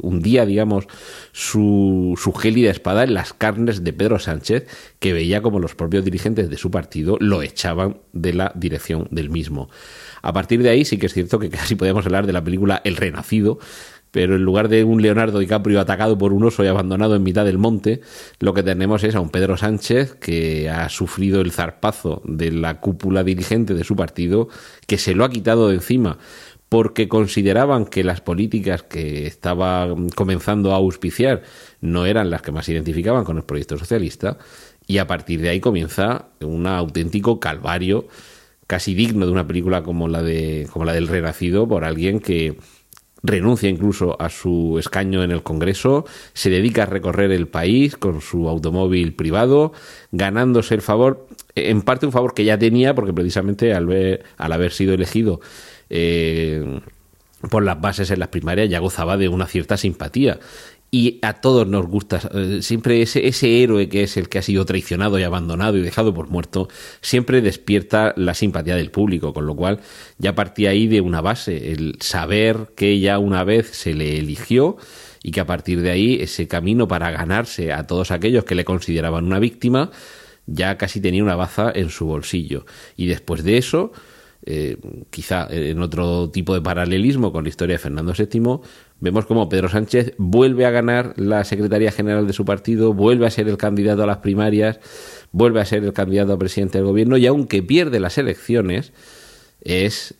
un 0.00 0.20
día, 0.20 0.46
digamos, 0.46 0.86
su, 1.32 2.14
su 2.16 2.32
gélida 2.32 2.70
espada 2.70 3.04
en 3.04 3.14
las 3.14 3.32
carnes 3.32 3.84
de 3.84 3.92
Pedro 3.92 4.18
Sánchez, 4.18 4.68
que 4.98 5.12
veía 5.12 5.42
como 5.42 5.58
los 5.58 5.74
propios 5.74 6.04
dirigentes 6.04 6.50
de 6.50 6.56
su 6.56 6.70
partido 6.70 7.16
lo 7.20 7.42
echaban 7.42 7.98
de 8.12 8.34
la 8.34 8.52
dirección 8.54 9.08
del 9.10 9.30
mismo. 9.30 9.68
A 10.22 10.32
partir 10.32 10.62
de 10.62 10.70
ahí 10.70 10.84
sí 10.84 10.98
que 10.98 11.06
es 11.06 11.14
cierto 11.14 11.38
que 11.38 11.50
casi 11.50 11.74
podemos 11.74 12.04
hablar 12.06 12.26
de 12.26 12.32
la 12.32 12.44
película 12.44 12.80
El 12.84 12.96
Renacido, 12.96 13.58
pero 14.10 14.36
en 14.36 14.42
lugar 14.44 14.68
de 14.68 14.82
un 14.82 15.02
Leonardo 15.02 15.40
DiCaprio 15.40 15.78
atacado 15.78 16.16
por 16.16 16.32
un 16.32 16.42
oso 16.44 16.64
y 16.64 16.68
abandonado 16.68 17.16
en 17.16 17.22
mitad 17.22 17.44
del 17.44 17.58
monte, 17.58 18.00
lo 18.40 18.54
que 18.54 18.62
tenemos 18.62 19.04
es 19.04 19.14
a 19.14 19.20
un 19.20 19.28
Pedro 19.28 19.58
Sánchez 19.58 20.14
que 20.14 20.70
ha 20.70 20.88
sufrido 20.88 21.42
el 21.42 21.52
zarpazo 21.52 22.22
de 22.24 22.50
la 22.50 22.80
cúpula 22.80 23.24
dirigente 23.24 23.74
de 23.74 23.84
su 23.84 23.94
partido, 23.94 24.48
que 24.86 24.96
se 24.96 25.14
lo 25.14 25.22
ha 25.22 25.28
quitado 25.28 25.68
de 25.68 25.74
encima 25.74 26.18
porque 26.68 27.08
consideraban 27.08 27.86
que 27.86 28.02
las 28.04 28.20
políticas 28.20 28.82
que 28.82 29.26
estaba 29.26 29.88
comenzando 30.14 30.72
a 30.72 30.76
auspiciar 30.76 31.42
no 31.80 32.06
eran 32.06 32.30
las 32.30 32.42
que 32.42 32.52
más 32.52 32.68
identificaban 32.68 33.24
con 33.24 33.36
el 33.36 33.44
proyecto 33.44 33.78
socialista, 33.78 34.38
y 34.86 34.98
a 34.98 35.06
partir 35.06 35.40
de 35.40 35.48
ahí 35.48 35.60
comienza 35.60 36.26
un 36.40 36.66
auténtico 36.66 37.40
calvario 37.40 38.06
casi 38.66 38.94
digno 38.94 39.26
de 39.26 39.32
una 39.32 39.46
película 39.46 39.82
como 39.82 40.08
la 40.08 40.22
de 40.22 40.68
como 40.72 40.84
la 40.84 40.92
del 40.92 41.08
Renacido 41.08 41.68
por 41.68 41.84
alguien 41.84 42.20
que 42.20 42.56
renuncia 43.22 43.68
incluso 43.68 44.20
a 44.20 44.28
su 44.28 44.76
escaño 44.78 45.24
en 45.24 45.30
el 45.30 45.42
Congreso, 45.42 46.04
se 46.32 46.50
dedica 46.50 46.84
a 46.84 46.86
recorrer 46.86 47.32
el 47.32 47.48
país 47.48 47.96
con 47.96 48.20
su 48.20 48.48
automóvil 48.48 49.14
privado, 49.14 49.72
ganándose 50.12 50.74
el 50.74 50.82
favor, 50.82 51.26
en 51.54 51.82
parte 51.82 52.06
un 52.06 52.12
favor 52.12 52.34
que 52.34 52.44
ya 52.44 52.58
tenía, 52.58 52.94
porque 52.94 53.12
precisamente 53.12 53.74
al, 53.74 53.86
ver, 53.86 54.24
al 54.36 54.52
haber 54.52 54.72
sido 54.72 54.94
elegido 54.94 55.40
eh, 55.90 56.80
por 57.50 57.62
las 57.62 57.80
bases 57.80 58.10
en 58.10 58.20
las 58.20 58.28
primarias 58.28 58.68
ya 58.68 58.78
gozaba 58.78 59.16
de 59.16 59.28
una 59.28 59.46
cierta 59.46 59.76
simpatía. 59.76 60.38
Y 60.90 61.18
a 61.22 61.34
todos 61.34 61.66
nos 61.66 61.86
gusta 61.86 62.20
eh, 62.32 62.60
siempre 62.62 63.02
ese, 63.02 63.26
ese 63.26 63.62
héroe 63.62 63.88
que 63.88 64.04
es 64.04 64.16
el 64.16 64.28
que 64.28 64.38
ha 64.38 64.42
sido 64.42 64.64
traicionado 64.64 65.18
y 65.18 65.24
abandonado 65.24 65.76
y 65.76 65.82
dejado 65.82 66.14
por 66.14 66.28
muerto 66.28 66.68
siempre 67.00 67.40
despierta 67.40 68.14
la 68.16 68.34
simpatía 68.34 68.76
del 68.76 68.92
público 68.92 69.34
con 69.34 69.46
lo 69.46 69.56
cual 69.56 69.80
ya 70.18 70.36
partía 70.36 70.70
ahí 70.70 70.86
de 70.86 71.00
una 71.00 71.20
base 71.20 71.72
el 71.72 71.96
saber 72.00 72.72
que 72.76 73.00
ya 73.00 73.18
una 73.18 73.42
vez 73.42 73.70
se 73.70 73.94
le 73.94 74.18
eligió 74.18 74.76
y 75.24 75.32
que 75.32 75.40
a 75.40 75.46
partir 75.46 75.82
de 75.82 75.90
ahí 75.90 76.18
ese 76.20 76.46
camino 76.46 76.86
para 76.86 77.10
ganarse 77.10 77.72
a 77.72 77.84
todos 77.84 78.12
aquellos 78.12 78.44
que 78.44 78.54
le 78.54 78.64
consideraban 78.64 79.24
una 79.24 79.40
víctima 79.40 79.90
ya 80.46 80.78
casi 80.78 81.00
tenía 81.00 81.24
una 81.24 81.34
baza 81.34 81.72
en 81.74 81.90
su 81.90 82.06
bolsillo. 82.06 82.64
Y 82.96 83.06
después 83.06 83.42
de 83.42 83.58
eso 83.58 83.92
eh, 84.46 84.78
quizá 85.10 85.48
en 85.50 85.82
otro 85.82 86.30
tipo 86.30 86.54
de 86.54 86.60
paralelismo 86.60 87.32
con 87.32 87.44
la 87.44 87.48
historia 87.48 87.74
de 87.74 87.78
Fernando 87.78 88.12
VII, 88.16 88.60
vemos 89.00 89.26
como 89.26 89.48
Pedro 89.48 89.68
Sánchez 89.68 90.14
vuelve 90.18 90.66
a 90.66 90.70
ganar 90.70 91.14
la 91.16 91.42
Secretaría 91.44 91.90
General 91.90 92.26
de 92.26 92.32
su 92.32 92.44
partido, 92.44 92.94
vuelve 92.94 93.26
a 93.26 93.30
ser 93.30 93.48
el 93.48 93.56
candidato 93.56 94.04
a 94.04 94.06
las 94.06 94.18
primarias, 94.18 94.78
vuelve 95.32 95.60
a 95.60 95.64
ser 95.64 95.84
el 95.84 95.92
candidato 95.92 96.32
a 96.32 96.38
presidente 96.38 96.78
del 96.78 96.86
gobierno 96.86 97.16
y 97.16 97.26
aunque 97.26 97.62
pierde 97.62 97.98
las 97.98 98.18
elecciones, 98.18 98.92
es 99.62 100.14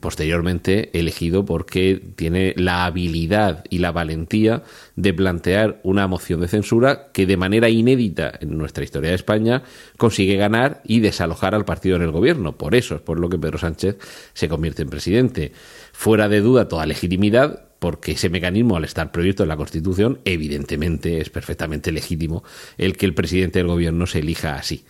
posteriormente 0.00 0.90
elegido 0.98 1.44
porque 1.44 2.02
tiene 2.16 2.54
la 2.56 2.84
habilidad 2.84 3.64
y 3.70 3.78
la 3.78 3.92
valentía 3.92 4.62
de 4.96 5.14
plantear 5.14 5.80
una 5.82 6.06
moción 6.06 6.40
de 6.40 6.48
censura 6.48 7.08
que 7.12 7.26
de 7.26 7.36
manera 7.36 7.68
inédita 7.68 8.32
en 8.40 8.56
nuestra 8.58 8.84
historia 8.84 9.10
de 9.10 9.16
España 9.16 9.62
consigue 9.96 10.36
ganar 10.36 10.82
y 10.84 11.00
desalojar 11.00 11.54
al 11.54 11.64
partido 11.64 11.96
en 11.96 12.02
el 12.02 12.10
gobierno. 12.10 12.56
Por 12.56 12.74
eso 12.74 12.94
es 12.94 13.00
por 13.00 13.18
lo 13.18 13.28
que 13.28 13.38
Pedro 13.38 13.58
Sánchez 13.58 13.96
se 14.32 14.48
convierte 14.48 14.82
en 14.82 14.90
presidente. 14.90 15.52
Fuera 15.92 16.28
de 16.28 16.40
duda 16.40 16.68
toda 16.68 16.86
legitimidad, 16.86 17.64
porque 17.84 18.12
ese 18.12 18.30
mecanismo, 18.30 18.78
al 18.78 18.84
estar 18.84 19.12
previsto 19.12 19.42
en 19.42 19.50
la 19.50 19.58
Constitución, 19.58 20.18
evidentemente 20.24 21.20
es 21.20 21.28
perfectamente 21.28 21.92
legítimo 21.92 22.42
el 22.78 22.96
que 22.96 23.04
el 23.04 23.12
presidente 23.12 23.58
del 23.58 23.68
gobierno 23.68 24.06
se 24.06 24.20
elija 24.20 24.54
así. 24.54 24.86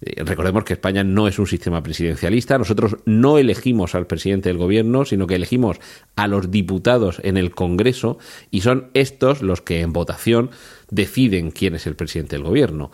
Eh, 0.00 0.22
recordemos 0.22 0.62
que 0.62 0.74
España 0.74 1.02
no 1.02 1.26
es 1.26 1.40
un 1.40 1.48
sistema 1.48 1.82
presidencialista. 1.82 2.56
Nosotros 2.56 2.98
no 3.04 3.38
elegimos 3.38 3.96
al 3.96 4.06
presidente 4.06 4.48
del 4.48 4.58
gobierno, 4.58 5.04
sino 5.04 5.26
que 5.26 5.34
elegimos 5.34 5.78
a 6.14 6.28
los 6.28 6.48
diputados 6.52 7.20
en 7.24 7.36
el 7.36 7.50
Congreso 7.50 8.18
y 8.52 8.60
son 8.60 8.90
estos 8.94 9.42
los 9.42 9.60
que 9.60 9.80
en 9.80 9.92
votación 9.92 10.50
deciden 10.88 11.50
quién 11.50 11.74
es 11.74 11.88
el 11.88 11.96
presidente 11.96 12.36
del 12.36 12.44
gobierno. 12.44 12.92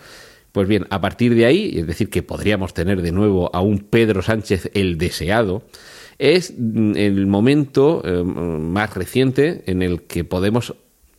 Pues 0.52 0.66
bien, 0.66 0.86
a 0.88 1.02
partir 1.02 1.34
de 1.34 1.44
ahí, 1.44 1.74
es 1.76 1.86
decir, 1.86 2.08
que 2.08 2.22
podríamos 2.22 2.72
tener 2.72 3.02
de 3.02 3.12
nuevo 3.12 3.54
a 3.54 3.60
un 3.60 3.80
Pedro 3.80 4.22
Sánchez 4.22 4.70
el 4.72 4.96
deseado, 4.96 5.62
es 6.22 6.54
mm, 6.56 6.96
el 6.96 7.26
momento 7.26 8.00
eh, 8.04 8.22
más 8.22 8.94
reciente 8.94 9.64
en 9.66 9.82
el 9.82 10.02
que 10.02 10.22
podemos 10.22 10.74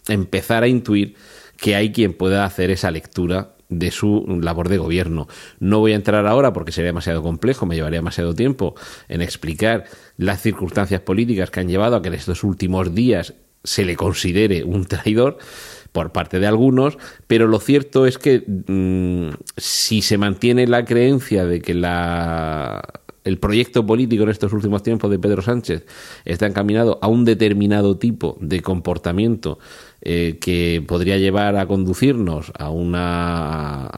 empezar 0.07 0.63
a 0.63 0.69
intuir 0.69 1.15
que 1.57 1.75
hay 1.75 1.91
quien 1.91 2.13
pueda 2.13 2.45
hacer 2.45 2.71
esa 2.71 2.89
lectura 2.89 3.55
de 3.67 3.91
su 3.91 4.39
labor 4.41 4.69
de 4.69 4.77
gobierno. 4.77 5.27
No 5.59 5.79
voy 5.79 5.91
a 5.91 5.95
entrar 5.95 6.25
ahora 6.25 6.53
porque 6.53 6.71
sería 6.71 6.87
demasiado 6.87 7.21
complejo, 7.21 7.65
me 7.65 7.75
llevaría 7.75 7.99
demasiado 7.99 8.33
tiempo 8.33 8.75
en 9.09 9.21
explicar 9.21 9.83
las 10.15 10.41
circunstancias 10.41 11.01
políticas 11.01 11.51
que 11.51 11.59
han 11.59 11.67
llevado 11.67 11.97
a 11.97 12.01
que 12.01 12.07
en 12.07 12.13
estos 12.13 12.43
últimos 12.45 12.95
días 12.95 13.33
se 13.63 13.83
le 13.83 13.97
considere 13.97 14.63
un 14.63 14.85
traidor 14.85 15.37
por 15.91 16.11
parte 16.13 16.39
de 16.39 16.47
algunos, 16.47 16.97
pero 17.27 17.47
lo 17.47 17.59
cierto 17.59 18.05
es 18.05 18.17
que 18.17 18.43
mm, 18.47 19.35
si 19.57 20.01
se 20.01 20.17
mantiene 20.17 20.65
la 20.65 20.85
creencia 20.85 21.45
de 21.45 21.61
que 21.61 21.73
la 21.73 22.81
el 23.23 23.37
proyecto 23.37 23.85
político 23.85 24.23
en 24.23 24.29
estos 24.29 24.51
últimos 24.53 24.83
tiempos 24.83 25.09
de 25.09 25.19
Pedro 25.19 25.41
Sánchez 25.41 25.85
está 26.25 26.45
encaminado 26.45 26.99
a 27.01 27.07
un 27.07 27.25
determinado 27.25 27.97
tipo 27.97 28.37
de 28.41 28.61
comportamiento 28.61 29.59
eh, 30.01 30.37
que 30.41 30.83
podría 30.85 31.17
llevar 31.17 31.55
a 31.55 31.65
conducirnos 31.65 32.51
a 32.57 32.69
una 32.69 33.89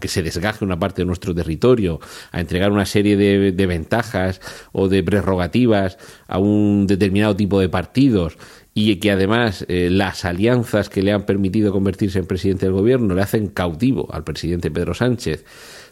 que 0.00 0.08
se 0.08 0.22
desgaje 0.22 0.64
una 0.64 0.78
parte 0.78 1.02
de 1.02 1.06
nuestro 1.06 1.34
territorio, 1.34 2.00
a 2.32 2.40
entregar 2.40 2.72
una 2.72 2.86
serie 2.86 3.16
de, 3.16 3.66
ventajas 3.66 4.40
o 4.72 4.88
de 4.88 5.02
prerrogativas 5.02 5.98
a 6.26 6.38
un 6.38 6.86
determinado 6.86 7.36
tipo 7.36 7.60
de 7.60 7.68
partidos 7.68 8.36
y 8.74 8.96
que 8.96 9.10
además 9.10 9.64
eh, 9.68 9.88
las 9.90 10.24
alianzas 10.24 10.88
que 10.88 11.02
le 11.02 11.12
han 11.12 11.24
permitido 11.24 11.72
convertirse 11.72 12.18
en 12.18 12.26
presidente 12.26 12.66
del 12.66 12.74
gobierno 12.74 13.14
le 13.14 13.22
hacen 13.22 13.48
cautivo 13.48 14.08
al 14.12 14.24
presidente 14.24 14.70
Pedro 14.70 14.94
Sánchez 14.94 15.44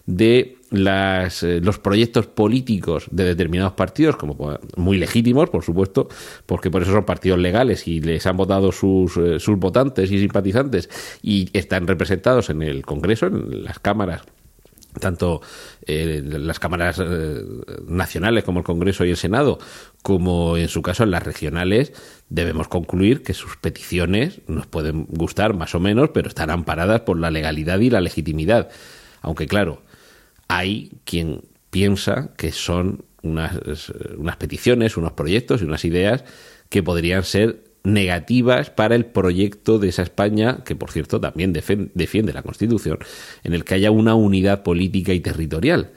de 0.07 0.57
las, 0.85 1.43
eh, 1.43 1.61
los 1.61 1.79
proyectos 1.79 2.27
políticos 2.27 3.07
de 3.11 3.25
determinados 3.25 3.73
partidos, 3.73 4.17
como 4.17 4.59
muy 4.77 4.99
legítimos, 4.99 5.51
por 5.51 5.65
supuesto, 5.65 6.09
porque 6.47 6.71
por 6.71 6.83
eso 6.83 6.93
son 6.93 7.05
partidos 7.05 7.39
legales 7.39 7.87
y 7.87 8.01
les 8.01 8.27
han 8.27 8.37
votado 8.37 8.73
sus, 8.73 9.17
eh, 9.17 9.39
sus 9.39 9.59
votantes 9.59 10.11
y 10.11 10.19
simpatizantes 10.19 10.89
y 11.23 11.49
están 11.53 11.87
representados 11.87 12.51
en 12.51 12.63
el 12.63 12.85
Congreso, 12.85 13.27
en 13.27 13.65
las 13.65 13.79
cámaras 13.79 14.23
tanto 14.99 15.43
eh, 15.87 16.23
las 16.25 16.59
cámaras 16.59 17.03
nacionales 17.87 18.45
como 18.45 18.61
el 18.61 18.65
Congreso 18.65 19.05
y 19.05 19.11
el 19.11 19.19
Senado, 19.19 19.59
como 20.03 20.57
en 20.57 20.69
su 20.69 20.81
caso 20.81 21.03
en 21.03 21.11
las 21.11 21.23
regionales, 21.23 21.93
debemos 22.31 22.69
concluir 22.69 23.23
que 23.23 23.35
sus 23.35 23.59
peticiones 23.59 24.41
nos 24.47 24.67
pueden 24.67 25.05
gustar 25.11 25.53
más 25.53 25.75
o 25.75 25.81
menos, 25.81 26.09
pero 26.15 26.29
están 26.29 26.49
amparadas 26.49 27.03
por 27.03 27.19
la 27.19 27.31
legalidad 27.31 27.79
y 27.81 27.91
la 27.91 28.01
legitimidad. 28.01 28.71
Aunque 29.21 29.47
claro, 29.47 29.83
hay 30.49 30.93
quien 31.05 31.43
piensa 31.71 32.31
que 32.37 32.53
son 32.53 33.05
unas, 33.23 33.59
peticiones, 34.39 34.97
unos 34.97 35.13
proyectos 35.13 35.61
y 35.61 35.65
unas 35.65 35.85
ideas 35.85 36.25
que 36.69 36.83
podrían 36.83 37.25
ser 37.25 37.65
negativas 37.85 38.71
para 38.71 38.97
el 38.97 39.07
proyecto 39.07 39.79
de 39.79 39.89
esa 39.89 40.03
España, 40.03 40.65
que 40.65 40.75
por 40.75 40.91
cierto 40.91 41.21
también 41.21 41.53
defiende 41.53 42.33
la 42.33 42.43
Constitución, 42.43 42.99
en 43.45 43.55
el 43.55 43.65
que 43.65 43.75
haya 43.75 43.91
una 43.91 44.15
unidad 44.15 44.63
política 44.63 45.13
y 45.13 45.21
territorial. 45.21 45.93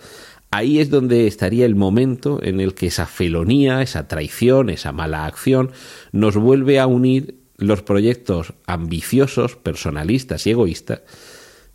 Ahí 0.51 0.79
es 0.79 0.89
donde 0.89 1.27
estaría 1.27 1.65
el 1.65 1.75
momento 1.75 2.39
en 2.41 2.60
el 2.60 2.74
que 2.74 2.88
esa 2.88 3.06
felonía, 3.06 3.82
esa 3.82 4.08
traición, 4.08 4.70
esa 4.70 4.91
mala 4.91 5.25
acción 5.25 5.72
nos 6.12 6.36
vuelve 6.36 6.79
a 6.79 6.88
unir 6.88 7.36
los 7.58 7.84
proyectos 7.84 8.53
ambiciosos, 8.65 9.56
personalistas 9.56 10.48
y 10.48 10.51
egoístas 10.51 11.01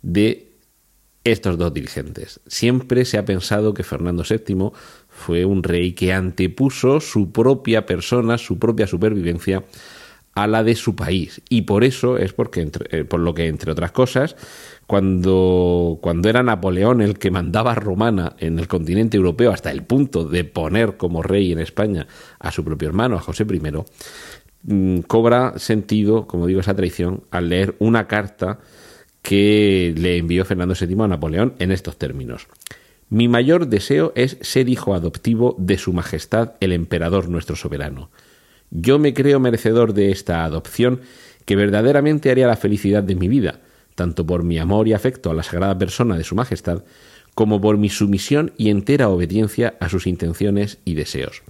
de 0.01 0.54
estos 1.25 1.57
dos 1.57 1.73
dirigentes. 1.73 2.39
Siempre 2.47 3.03
se 3.03 3.17
ha 3.17 3.25
pensado 3.25 3.73
que 3.73 3.83
Fernando 3.83 4.23
VII 4.23 4.71
fue 5.09 5.43
un 5.43 5.63
rey 5.63 5.93
que 5.93 6.13
antepuso 6.13 7.01
su 7.01 7.31
propia 7.31 7.85
persona, 7.85 8.37
su 8.37 8.59
propia 8.59 8.87
supervivencia 8.87 9.63
a 10.35 10.47
la 10.47 10.63
de 10.63 10.75
su 10.75 10.95
país. 10.95 11.41
Y 11.49 11.63
por 11.63 11.83
eso 11.83 12.17
es 12.17 12.33
porque, 12.33 12.69
eh, 12.91 13.05
por 13.05 13.21
lo 13.21 13.33
que, 13.33 13.47
entre 13.47 13.71
otras 13.71 13.91
cosas, 13.91 14.35
cuando, 14.85 15.97
cuando 16.01 16.29
era 16.29 16.43
Napoleón 16.43 17.01
el 17.01 17.17
que 17.17 17.31
mandaba 17.31 17.73
romana 17.73 18.35
en 18.39 18.59
el 18.59 18.67
continente 18.67 19.17
europeo 19.17 19.51
hasta 19.51 19.71
el 19.71 19.83
punto 19.83 20.25
de 20.25 20.43
poner 20.43 20.97
como 20.97 21.23
rey 21.23 21.51
en 21.51 21.59
España 21.59 22.07
a 22.37 22.51
su 22.51 22.63
propio 22.63 22.87
hermano, 22.87 23.15
a 23.15 23.21
José 23.21 23.45
I, 23.49 23.61
mm, 24.63 24.99
cobra 25.07 25.57
sentido, 25.57 26.27
como 26.27 26.45
digo, 26.45 26.59
esa 26.59 26.75
traición 26.75 27.23
al 27.31 27.49
leer 27.49 27.75
una 27.79 28.07
carta 28.07 28.59
que 29.25 29.91
le 29.97 30.17
envió 30.17 30.45
Fernando 30.45 30.75
VII 30.79 31.01
a 31.01 31.07
Napoleón 31.07 31.55
en 31.57 31.71
estos 31.71 31.97
términos. 31.97 32.47
Mi 33.09 33.27
mayor 33.27 33.67
deseo 33.67 34.13
es 34.15 34.37
ser 34.41 34.69
hijo 34.69 34.93
adoptivo 34.93 35.55
de 35.57 35.79
Su 35.79 35.93
Majestad 35.93 36.51
el 36.59 36.71
Emperador 36.71 37.27
nuestro 37.27 37.55
soberano. 37.55 38.11
Yo 38.69 38.99
me 38.99 39.15
creo 39.15 39.39
merecedor 39.39 39.93
de 39.93 40.11
esta 40.11 40.43
adopción 40.43 41.01
que 41.45 41.55
verdaderamente 41.55 42.29
haría 42.29 42.45
la 42.45 42.55
felicidad 42.55 43.01
de 43.01 43.15
mi 43.15 43.27
vida, 43.27 43.61
tanto 43.95 44.27
por 44.27 44.43
mi 44.43 44.59
amor 44.59 44.87
y 44.87 44.93
afecto 44.93 45.31
a 45.31 45.33
la 45.33 45.41
sagrada 45.41 45.75
persona 45.75 46.17
de 46.17 46.23
Su 46.23 46.35
Majestad, 46.35 46.83
como 47.33 47.59
por 47.59 47.79
mi 47.79 47.89
sumisión 47.89 48.53
y 48.57 48.69
entera 48.69 49.09
obediencia 49.09 49.73
a 49.79 49.89
sus 49.89 50.05
intenciones 50.05 50.77
y 50.85 50.93
deseos. 50.93 51.41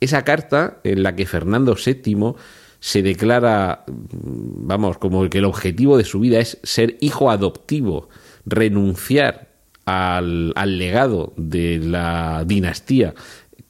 Esa 0.00 0.24
carta, 0.24 0.78
en 0.84 1.02
la 1.02 1.14
que 1.14 1.26
Fernando 1.26 1.76
VII 1.76 2.34
se 2.80 3.02
declara, 3.02 3.84
vamos, 3.86 4.98
como 4.98 5.28
que 5.28 5.38
el 5.38 5.44
objetivo 5.44 5.96
de 5.96 6.04
su 6.04 6.20
vida 6.20 6.38
es 6.38 6.58
ser 6.62 6.96
hijo 7.00 7.30
adoptivo, 7.30 8.08
renunciar 8.46 9.48
al, 9.84 10.52
legado 10.78 11.32
de 11.36 11.78
la 11.78 12.44
dinastía 12.46 13.14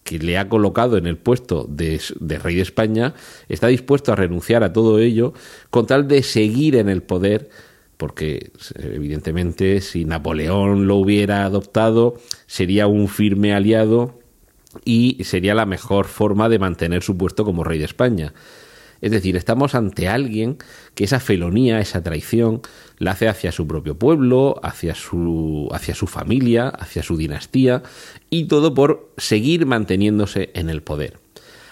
que 0.02 0.18
le 0.18 0.38
ha 0.38 0.48
colocado 0.48 0.96
en 0.96 1.06
el 1.06 1.16
puesto 1.16 1.66
de, 1.68 2.00
de, 2.18 2.38
rey 2.38 2.56
de 2.56 2.62
España, 2.62 3.14
está 3.48 3.66
dispuesto 3.66 4.12
a 4.12 4.16
renunciar 4.16 4.64
a 4.64 4.72
todo 4.72 4.98
ello 4.98 5.34
con 5.70 5.86
tal 5.86 6.08
de 6.08 6.22
seguir 6.22 6.76
en 6.76 6.88
el 6.88 7.02
poder, 7.02 7.50
porque 7.98 8.52
evidentemente 8.76 9.80
si 9.80 10.04
Napoleón 10.04 10.86
lo 10.86 10.96
hubiera 10.96 11.44
adoptado 11.44 12.14
sería 12.46 12.86
un 12.86 13.08
firme 13.08 13.52
aliado 13.52 14.18
y 14.84 15.22
sería 15.24 15.54
la 15.54 15.66
mejor 15.66 16.06
forma 16.06 16.48
de 16.48 16.58
mantener 16.58 17.02
su 17.02 17.16
puesto 17.16 17.44
como 17.44 17.64
rey 17.64 17.78
de 17.78 17.84
España. 17.84 18.32
Es 19.00 19.10
decir, 19.10 19.36
estamos 19.36 19.74
ante 19.74 20.08
alguien 20.08 20.58
que 20.94 21.04
esa 21.04 21.20
felonía, 21.20 21.80
esa 21.80 22.02
traición, 22.02 22.62
la 22.98 23.12
hace 23.12 23.28
hacia 23.28 23.52
su 23.52 23.66
propio 23.66 23.96
pueblo, 23.98 24.58
hacia 24.62 24.94
su, 24.94 25.68
hacia 25.72 25.94
su 25.94 26.06
familia, 26.06 26.68
hacia 26.68 27.02
su 27.02 27.16
dinastía, 27.16 27.82
y 28.30 28.44
todo 28.44 28.74
por 28.74 29.12
seguir 29.16 29.66
manteniéndose 29.66 30.50
en 30.54 30.68
el 30.68 30.82
poder. 30.82 31.18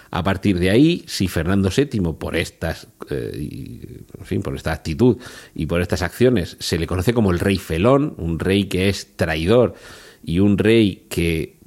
A 0.09 0.23
partir 0.23 0.57
de 0.59 0.69
ahí, 0.69 1.03
si 1.05 1.27
Fernando 1.27 1.69
VII, 1.75 2.13
por 2.13 2.37
estas, 2.37 2.87
eh, 3.09 4.03
en 4.17 4.25
fin, 4.25 4.41
por 4.41 4.55
esta 4.55 4.71
actitud 4.71 5.17
y 5.53 5.65
por 5.65 5.81
estas 5.81 6.01
acciones, 6.01 6.55
se 6.59 6.79
le 6.79 6.87
conoce 6.87 7.13
como 7.13 7.31
el 7.31 7.39
rey 7.39 7.57
felón, 7.57 8.15
un 8.17 8.39
rey 8.39 8.65
que 8.65 8.87
es 8.87 9.17
traidor 9.17 9.73
y 10.23 10.39
un 10.39 10.57
rey 10.57 11.05
que 11.09 11.57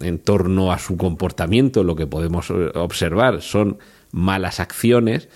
en 0.00 0.18
torno 0.18 0.72
a 0.72 0.78
su 0.78 0.96
comportamiento 0.96 1.84
lo 1.84 1.96
que 1.96 2.06
podemos 2.06 2.50
observar 2.50 3.42
son 3.42 3.78
malas 4.12 4.60
acciones, 4.60 5.28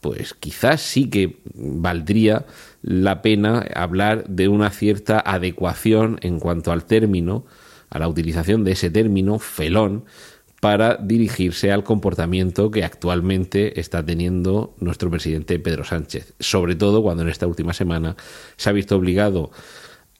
pues 0.00 0.34
quizás 0.34 0.82
sí 0.82 1.08
que 1.08 1.38
valdría 1.54 2.44
la 2.82 3.22
pena 3.22 3.64
hablar 3.74 4.26
de 4.28 4.48
una 4.48 4.70
cierta 4.70 5.20
adecuación 5.24 6.18
en 6.22 6.40
cuanto 6.40 6.72
al 6.72 6.84
término, 6.84 7.46
a 7.88 7.98
la 7.98 8.08
utilización 8.08 8.64
de 8.64 8.72
ese 8.72 8.90
término 8.90 9.38
felón, 9.38 10.04
para 10.60 10.96
dirigirse 10.96 11.72
al 11.72 11.82
comportamiento 11.82 12.70
que 12.70 12.84
actualmente 12.84 13.80
está 13.80 14.04
teniendo 14.04 14.76
nuestro 14.78 15.10
presidente 15.10 15.58
Pedro 15.58 15.82
Sánchez, 15.82 16.34
sobre 16.38 16.76
todo 16.76 17.02
cuando 17.02 17.24
en 17.24 17.30
esta 17.30 17.48
última 17.48 17.72
semana 17.72 18.16
se 18.56 18.70
ha 18.70 18.72
visto 18.72 18.94
obligado 18.94 19.50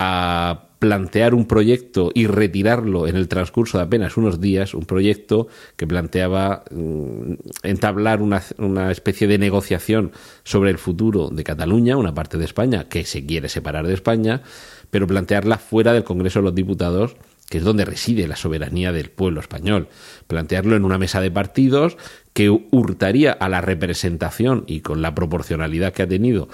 a 0.04 0.68
plantear 0.80 1.32
un 1.32 1.46
proyecto 1.46 2.10
y 2.12 2.26
retirarlo 2.26 3.06
en 3.06 3.14
el 3.14 3.28
transcurso 3.28 3.78
de 3.78 3.84
apenas 3.84 4.16
unos 4.16 4.40
días, 4.40 4.74
un 4.74 4.84
proyecto 4.84 5.46
que 5.76 5.86
planteaba 5.86 6.64
mm, 6.72 7.34
entablar 7.62 8.20
una, 8.20 8.42
una, 8.58 8.90
especie 8.90 9.28
de 9.28 9.38
negociación 9.38 10.10
sobre 10.42 10.70
el 10.70 10.78
futuro 10.78 11.28
de 11.28 11.44
Cataluña, 11.44 11.96
una 11.96 12.14
parte 12.14 12.36
de 12.36 12.44
España 12.44 12.88
que 12.88 13.04
se 13.04 13.24
quiere 13.24 13.48
separar 13.48 13.86
de 13.86 13.94
España, 13.94 14.42
pero 14.90 15.06
plantearla 15.06 15.58
fuera 15.58 15.92
del 15.92 16.02
Congreso 16.02 16.40
de 16.40 16.46
los 16.46 16.54
Diputados 16.56 17.14
que 17.48 17.58
es 17.58 17.64
donde 17.64 17.84
reside 17.84 18.26
la 18.26 18.36
soberanía 18.36 18.92
del 18.92 19.10
pueblo 19.10 19.38
español. 19.40 19.88
Plantearlo 20.26 20.74
en 20.74 20.86
una 20.86 20.96
mesa 20.96 21.20
de 21.20 21.30
partidos 21.30 21.98
que 22.32 22.48
hurtaría 22.48 23.30
a 23.30 23.50
la 23.50 23.60
representación 23.60 24.64
y 24.66 24.80
con 24.80 25.02
la 25.02 25.14
proporcionalidad 25.14 25.92
que 25.92 26.02
ha 26.02 26.08
tenido 26.08 26.48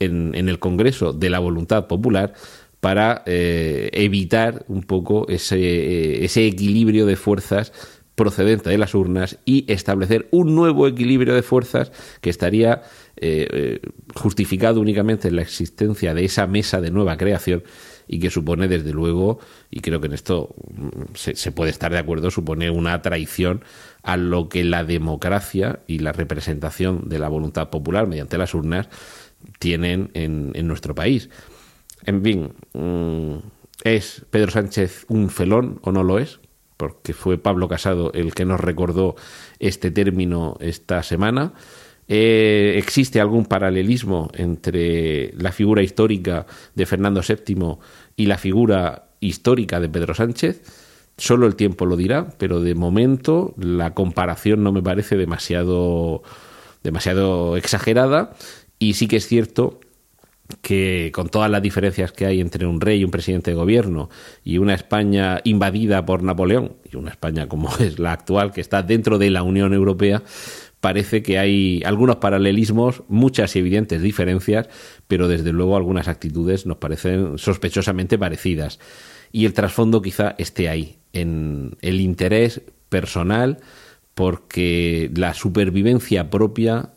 en, 0.00 0.34
en 0.34 0.48
el 0.48 0.58
Congreso 0.58 1.12
de 1.12 1.28
la 1.28 1.38
voluntad 1.38 1.86
popular, 1.86 2.32
para 2.80 3.22
eh, 3.26 3.90
evitar 3.92 4.64
un 4.68 4.82
poco 4.82 5.26
ese, 5.28 5.58
eh, 5.58 6.24
ese 6.24 6.46
equilibrio 6.46 7.06
de 7.06 7.16
fuerzas 7.16 7.72
procedente 8.14 8.68
de 8.68 8.78
las 8.78 8.94
urnas 8.94 9.38
y 9.44 9.64
establecer 9.72 10.26
un 10.32 10.54
nuevo 10.54 10.88
equilibrio 10.88 11.34
de 11.34 11.42
fuerzas 11.42 11.92
que 12.20 12.30
estaría 12.30 12.82
eh, 13.16 13.80
justificado 14.14 14.80
únicamente 14.80 15.28
en 15.28 15.36
la 15.36 15.42
existencia 15.42 16.14
de 16.14 16.24
esa 16.24 16.48
mesa 16.48 16.80
de 16.80 16.90
nueva 16.90 17.16
creación 17.16 17.62
y 18.08 18.18
que 18.18 18.30
supone 18.30 18.66
desde 18.66 18.92
luego, 18.92 19.38
y 19.70 19.80
creo 19.80 20.00
que 20.00 20.08
en 20.08 20.14
esto 20.14 20.54
mm, 20.74 21.14
se, 21.14 21.52
puede 21.52 21.70
estar 21.70 21.92
de 21.92 21.98
acuerdo, 21.98 22.30
supone 22.30 22.70
una 22.70 23.00
traición 23.02 23.62
a 24.02 24.16
lo 24.16 24.48
que 24.48 24.64
la 24.64 24.82
democracia 24.82 25.80
y 25.86 26.00
la 26.00 26.12
representación 26.12 27.08
de 27.08 27.20
la 27.20 27.28
voluntad 27.28 27.70
popular 27.70 28.08
mediante 28.08 28.38
las 28.38 28.54
urnas 28.54 28.88
tienen 29.60 30.10
en, 30.14 30.50
en 30.54 30.66
nuestro 30.66 30.94
país. 30.94 31.28
En 32.04 32.22
fin, 32.22 32.52
mm, 32.72 33.34
¿es 33.84 34.24
Pedro 34.30 34.50
Sánchez 34.50 35.04
un 35.08 35.30
felón 35.30 35.78
o 35.82 35.92
no 35.92 36.02
lo 36.02 36.18
es? 36.18 36.40
Porque 36.76 37.12
fue 37.12 37.38
Pablo 37.38 37.68
Casado 37.68 38.12
el 38.12 38.34
que 38.34 38.44
nos 38.44 38.60
recordó 38.60 39.16
este 39.58 39.90
término 39.90 40.56
esta 40.60 41.02
semana. 41.02 41.54
Eh, 42.06 42.76
¿Existe 42.78 43.20
algún 43.20 43.44
paralelismo 43.44 44.30
entre 44.32 45.32
la 45.34 45.52
figura 45.52 45.82
histórica 45.82 46.46
de 46.74 46.86
Fernando 46.86 47.20
VII 47.20 47.76
y 48.16 48.26
la 48.26 48.38
figura 48.38 49.10
histórica 49.20 49.80
de 49.80 49.88
Pedro 49.88 50.14
Sánchez? 50.14 50.62
Solo 51.18 51.46
el 51.46 51.56
tiempo 51.56 51.84
lo 51.84 51.96
dirá, 51.96 52.28
pero 52.38 52.60
de 52.60 52.74
momento 52.74 53.54
la 53.58 53.92
comparación 53.92 54.62
no 54.62 54.72
me 54.72 54.82
parece 54.82 55.16
demasiado, 55.16 56.22
demasiado 56.82 57.56
exagerada 57.56 58.34
y 58.78 58.94
sí 58.94 59.08
que 59.08 59.16
es 59.16 59.26
cierto 59.26 59.80
que 60.62 61.10
con 61.14 61.28
todas 61.28 61.50
las 61.50 61.62
diferencias 61.62 62.12
que 62.12 62.26
hay 62.26 62.40
entre 62.40 62.66
un 62.66 62.80
rey 62.80 63.00
y 63.00 63.04
un 63.04 63.10
presidente 63.10 63.50
de 63.50 63.56
gobierno 63.56 64.08
y 64.44 64.58
una 64.58 64.74
España 64.74 65.40
invadida 65.44 66.04
por 66.06 66.22
Napoleón 66.22 66.76
y 66.90 66.96
una 66.96 67.10
España 67.10 67.48
como 67.48 67.68
es 67.80 67.98
la 67.98 68.12
actual 68.12 68.52
que 68.52 68.60
está 68.60 68.82
dentro 68.82 69.18
de 69.18 69.30
la 69.30 69.42
Unión 69.42 69.74
Europea, 69.74 70.22
parece 70.80 71.22
que 71.22 71.38
hay 71.38 71.82
algunos 71.84 72.16
paralelismos, 72.16 73.02
muchas 73.08 73.56
y 73.56 73.58
evidentes 73.58 74.00
diferencias, 74.00 74.68
pero 75.06 75.28
desde 75.28 75.52
luego 75.52 75.76
algunas 75.76 76.08
actitudes 76.08 76.66
nos 76.66 76.78
parecen 76.78 77.38
sospechosamente 77.38 78.18
parecidas. 78.18 78.78
Y 79.30 79.44
el 79.44 79.52
trasfondo 79.52 80.00
quizá 80.00 80.34
esté 80.38 80.68
ahí, 80.68 80.98
en 81.12 81.76
el 81.82 82.00
interés 82.00 82.62
personal, 82.88 83.58
porque 84.14 85.10
la 85.14 85.34
supervivencia 85.34 86.30
propia 86.30 86.90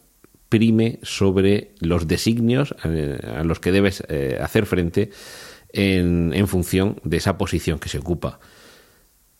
prime 0.51 0.99
sobre 1.01 1.71
los 1.79 2.07
designios 2.07 2.75
eh, 2.83 3.17
a 3.23 3.43
los 3.43 3.59
que 3.59 3.71
debes 3.71 4.03
eh, 4.09 4.37
hacer 4.39 4.65
frente 4.65 5.09
en, 5.71 6.33
en 6.35 6.47
función 6.47 6.99
de 7.05 7.17
esa 7.17 7.37
posición 7.37 7.79
que 7.79 7.87
se 7.89 7.99
ocupa 7.99 8.39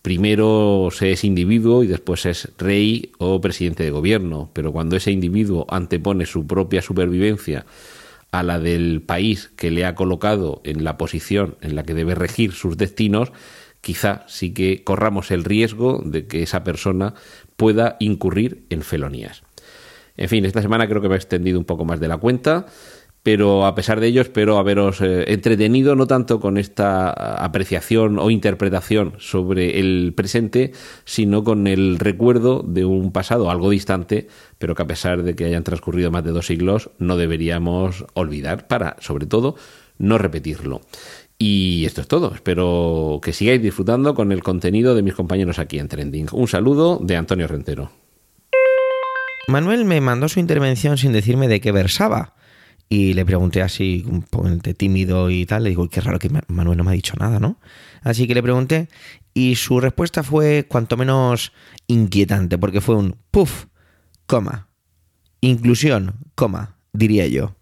primero 0.01 0.89
se 0.91 1.11
es 1.11 1.23
individuo 1.23 1.83
y 1.83 1.87
después 1.87 2.25
es 2.25 2.51
rey 2.57 3.11
o 3.19 3.39
presidente 3.39 3.83
de 3.83 3.91
gobierno, 3.91 4.49
pero 4.53 4.71
cuando 4.71 4.95
ese 4.95 5.11
individuo 5.11 5.65
antepone 5.69 6.25
su 6.25 6.47
propia 6.47 6.81
supervivencia 6.81 7.65
a 8.31 8.43
la 8.43 8.59
del 8.59 9.01
país 9.01 9.51
que 9.55 9.71
le 9.71 9.85
ha 9.85 9.95
colocado 9.95 10.61
en 10.63 10.83
la 10.83 10.97
posición 10.97 11.55
en 11.61 11.75
la 11.75 11.83
que 11.83 11.93
debe 11.93 12.15
regir 12.15 12.53
sus 12.53 12.77
destinos, 12.77 13.31
quizá 13.81 14.25
sí 14.27 14.53
que 14.53 14.83
corramos 14.83 15.31
el 15.31 15.43
riesgo 15.43 16.01
de 16.03 16.27
que 16.27 16.43
esa 16.43 16.63
persona 16.63 17.13
pueda 17.55 17.97
incurrir 17.99 18.65
en 18.69 18.81
felonías. 18.81 19.43
En 20.17 20.29
fin, 20.29 20.45
esta 20.45 20.61
semana 20.61 20.87
creo 20.87 21.01
que 21.01 21.09
me 21.09 21.15
he 21.15 21.17
extendido 21.17 21.59
un 21.59 21.65
poco 21.65 21.85
más 21.85 21.99
de 21.99 22.07
la 22.07 22.17
cuenta 22.17 22.65
pero 23.23 23.65
a 23.65 23.75
pesar 23.75 23.99
de 23.99 24.07
ello 24.07 24.21
espero 24.21 24.57
haberos 24.57 25.01
eh, 25.01 25.25
entretenido 25.31 25.95
no 25.95 26.07
tanto 26.07 26.39
con 26.39 26.57
esta 26.57 27.11
apreciación 27.11 28.17
o 28.17 28.31
interpretación 28.31 29.13
sobre 29.19 29.79
el 29.79 30.13
presente, 30.15 30.71
sino 31.05 31.43
con 31.43 31.67
el 31.67 31.99
recuerdo 31.99 32.63
de 32.65 32.85
un 32.85 33.11
pasado 33.11 33.51
algo 33.51 33.69
distante, 33.69 34.27
pero 34.57 34.73
que 34.73 34.81
a 34.81 34.87
pesar 34.87 35.23
de 35.23 35.35
que 35.35 35.45
hayan 35.45 35.63
transcurrido 35.63 36.09
más 36.09 36.23
de 36.23 36.31
dos 36.31 36.47
siglos, 36.47 36.89
no 36.97 37.15
deberíamos 37.15 38.05
olvidar 38.13 38.67
para, 38.67 38.97
sobre 38.99 39.27
todo, 39.27 39.55
no 39.99 40.17
repetirlo. 40.17 40.81
Y 41.37 41.85
esto 41.85 42.01
es 42.01 42.07
todo. 42.07 42.33
Espero 42.33 43.19
que 43.21 43.33
sigáis 43.33 43.61
disfrutando 43.61 44.13
con 44.13 44.31
el 44.31 44.43
contenido 44.43 44.95
de 44.95 45.01
mis 45.01 45.15
compañeros 45.15 45.59
aquí 45.59 45.79
en 45.79 45.87
Trending. 45.87 46.27
Un 46.31 46.47
saludo 46.47 46.99
de 47.01 47.17
Antonio 47.17 47.47
Rentero. 47.47 47.91
Manuel 49.47 49.85
me 49.85 50.01
mandó 50.01 50.29
su 50.29 50.39
intervención 50.39 50.97
sin 50.97 51.11
decirme 51.11 51.47
de 51.47 51.61
qué 51.61 51.71
versaba 51.71 52.35
y 52.91 53.13
le 53.13 53.25
pregunté 53.25 53.61
así, 53.61 54.03
un 54.05 54.21
poco 54.21 54.49
tímido 54.77 55.29
y 55.29 55.45
tal. 55.45 55.63
Le 55.63 55.69
digo, 55.69 55.87
qué 55.89 56.01
raro 56.01 56.19
que 56.19 56.29
Manuel 56.47 56.77
no 56.77 56.83
me 56.83 56.91
ha 56.91 56.93
dicho 56.93 57.13
nada, 57.17 57.39
¿no? 57.39 57.57
Así 58.01 58.27
que 58.27 58.35
le 58.35 58.43
pregunté 58.43 58.89
y 59.33 59.55
su 59.55 59.79
respuesta 59.79 60.23
fue 60.23 60.65
cuanto 60.67 60.97
menos 60.97 61.53
inquietante, 61.87 62.57
porque 62.57 62.81
fue 62.81 62.95
un 62.95 63.15
puff, 63.31 63.67
coma, 64.25 64.67
inclusión, 65.39 66.15
coma, 66.35 66.75
diría 66.91 67.27
yo. 67.27 67.55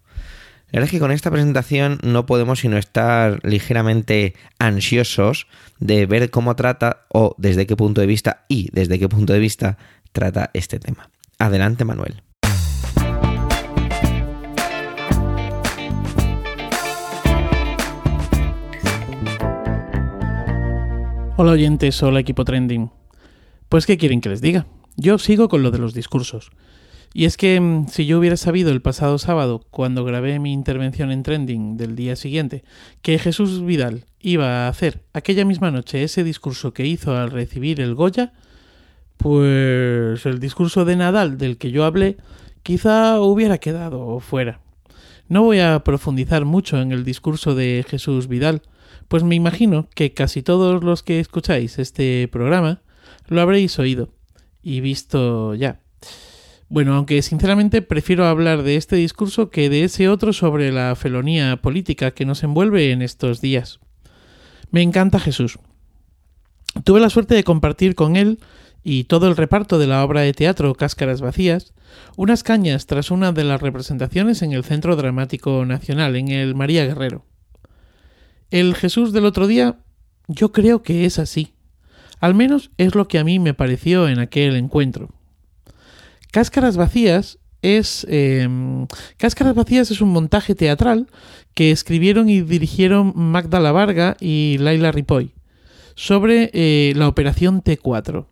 La 0.72 0.78
verdad 0.78 0.86
es 0.86 0.90
que 0.90 0.98
con 1.00 1.12
esta 1.12 1.30
presentación 1.30 2.00
no 2.02 2.26
podemos 2.26 2.58
sino 2.58 2.76
estar 2.76 3.38
ligeramente 3.44 4.34
ansiosos 4.58 5.46
de 5.78 6.06
ver 6.06 6.30
cómo 6.30 6.56
trata 6.56 7.06
o 7.08 7.36
desde 7.38 7.68
qué 7.68 7.76
punto 7.76 8.00
de 8.00 8.08
vista 8.08 8.46
y 8.48 8.68
desde 8.72 8.98
qué 8.98 9.08
punto 9.08 9.32
de 9.32 9.38
vista 9.38 9.78
trata 10.12 10.50
este 10.54 10.80
tema. 10.80 11.08
Adelante, 11.40 11.86
Manuel. 11.86 12.22
Hola 21.38 21.52
oyentes, 21.52 22.02
hola 22.02 22.20
equipo 22.20 22.44
trending. 22.44 22.90
Pues 23.70 23.86
¿qué 23.86 23.96
quieren 23.96 24.20
que 24.20 24.28
les 24.28 24.42
diga? 24.42 24.66
Yo 24.96 25.16
sigo 25.16 25.48
con 25.48 25.62
lo 25.62 25.70
de 25.70 25.78
los 25.78 25.94
discursos. 25.94 26.50
Y 27.14 27.24
es 27.24 27.38
que 27.38 27.58
mm, 27.58 27.88
si 27.88 28.04
yo 28.04 28.18
hubiera 28.18 28.36
sabido 28.36 28.70
el 28.70 28.82
pasado 28.82 29.16
sábado, 29.16 29.64
cuando 29.70 30.04
grabé 30.04 30.38
mi 30.40 30.52
intervención 30.52 31.10
en 31.10 31.22
trending 31.22 31.78
del 31.78 31.96
día 31.96 32.16
siguiente, 32.16 32.64
que 33.00 33.18
Jesús 33.18 33.64
Vidal 33.64 34.04
iba 34.20 34.66
a 34.66 34.68
hacer 34.68 35.04
aquella 35.14 35.46
misma 35.46 35.70
noche 35.70 36.02
ese 36.02 36.22
discurso 36.22 36.74
que 36.74 36.84
hizo 36.84 37.16
al 37.16 37.30
recibir 37.30 37.80
el 37.80 37.94
Goya, 37.94 38.34
pues 39.20 40.24
el 40.24 40.40
discurso 40.40 40.86
de 40.86 40.96
Nadal 40.96 41.36
del 41.36 41.58
que 41.58 41.70
yo 41.70 41.84
hablé 41.84 42.16
quizá 42.62 43.20
hubiera 43.20 43.58
quedado 43.58 44.18
fuera. 44.20 44.60
No 45.28 45.42
voy 45.42 45.60
a 45.60 45.84
profundizar 45.84 46.46
mucho 46.46 46.80
en 46.80 46.90
el 46.90 47.04
discurso 47.04 47.54
de 47.54 47.84
Jesús 47.86 48.28
Vidal, 48.28 48.62
pues 49.08 49.22
me 49.22 49.34
imagino 49.34 49.88
que 49.94 50.14
casi 50.14 50.42
todos 50.42 50.82
los 50.82 51.02
que 51.02 51.20
escucháis 51.20 51.78
este 51.78 52.28
programa 52.28 52.80
lo 53.28 53.42
habréis 53.42 53.78
oído 53.78 54.08
y 54.62 54.80
visto 54.80 55.54
ya. 55.54 55.80
Bueno, 56.70 56.94
aunque 56.94 57.20
sinceramente 57.20 57.82
prefiero 57.82 58.26
hablar 58.26 58.62
de 58.62 58.76
este 58.76 58.96
discurso 58.96 59.50
que 59.50 59.68
de 59.68 59.84
ese 59.84 60.08
otro 60.08 60.32
sobre 60.32 60.72
la 60.72 60.94
felonía 60.96 61.58
política 61.58 62.12
que 62.12 62.24
nos 62.24 62.42
envuelve 62.42 62.90
en 62.90 63.02
estos 63.02 63.42
días. 63.42 63.80
Me 64.70 64.80
encanta 64.80 65.20
Jesús. 65.20 65.58
Tuve 66.84 67.00
la 67.00 67.10
suerte 67.10 67.34
de 67.34 67.44
compartir 67.44 67.94
con 67.94 68.16
él 68.16 68.38
y 68.82 69.04
todo 69.04 69.28
el 69.28 69.36
reparto 69.36 69.78
de 69.78 69.86
la 69.86 70.04
obra 70.04 70.22
de 70.22 70.32
teatro 70.32 70.74
Cáscaras 70.74 71.20
Vacías 71.20 71.74
unas 72.16 72.42
cañas 72.42 72.86
tras 72.86 73.10
una 73.10 73.32
de 73.32 73.44
las 73.44 73.60
representaciones 73.60 74.42
en 74.42 74.52
el 74.52 74.64
Centro 74.64 74.96
Dramático 74.96 75.64
Nacional, 75.64 76.16
en 76.16 76.28
el 76.28 76.54
María 76.54 76.86
Guerrero. 76.86 77.24
El 78.50 78.74
Jesús 78.74 79.12
del 79.12 79.24
otro 79.24 79.46
día 79.46 79.78
yo 80.28 80.52
creo 80.52 80.82
que 80.82 81.04
es 81.04 81.18
así. 81.18 81.54
Al 82.20 82.34
menos 82.34 82.70
es 82.76 82.94
lo 82.94 83.08
que 83.08 83.18
a 83.18 83.24
mí 83.24 83.38
me 83.38 83.54
pareció 83.54 84.08
en 84.08 84.18
aquel 84.18 84.56
encuentro. 84.56 85.08
Cáscaras 86.30 86.76
Vacías 86.76 87.38
es 87.62 88.06
em, 88.08 88.86
Cáscaras 89.16 89.54
Vacías 89.54 89.90
es 89.90 90.00
un 90.00 90.10
montaje 90.10 90.54
teatral 90.54 91.08
que 91.54 91.70
escribieron 91.70 92.28
y 92.28 92.42
dirigieron 92.42 93.12
Magda 93.16 93.60
La 93.60 93.72
Varga 93.72 94.16
y 94.20 94.56
Laila 94.58 94.92
Ripoll 94.92 95.32
sobre 95.94 96.50
eh, 96.54 96.92
la 96.96 97.08
operación 97.08 97.62
T4. 97.62 98.26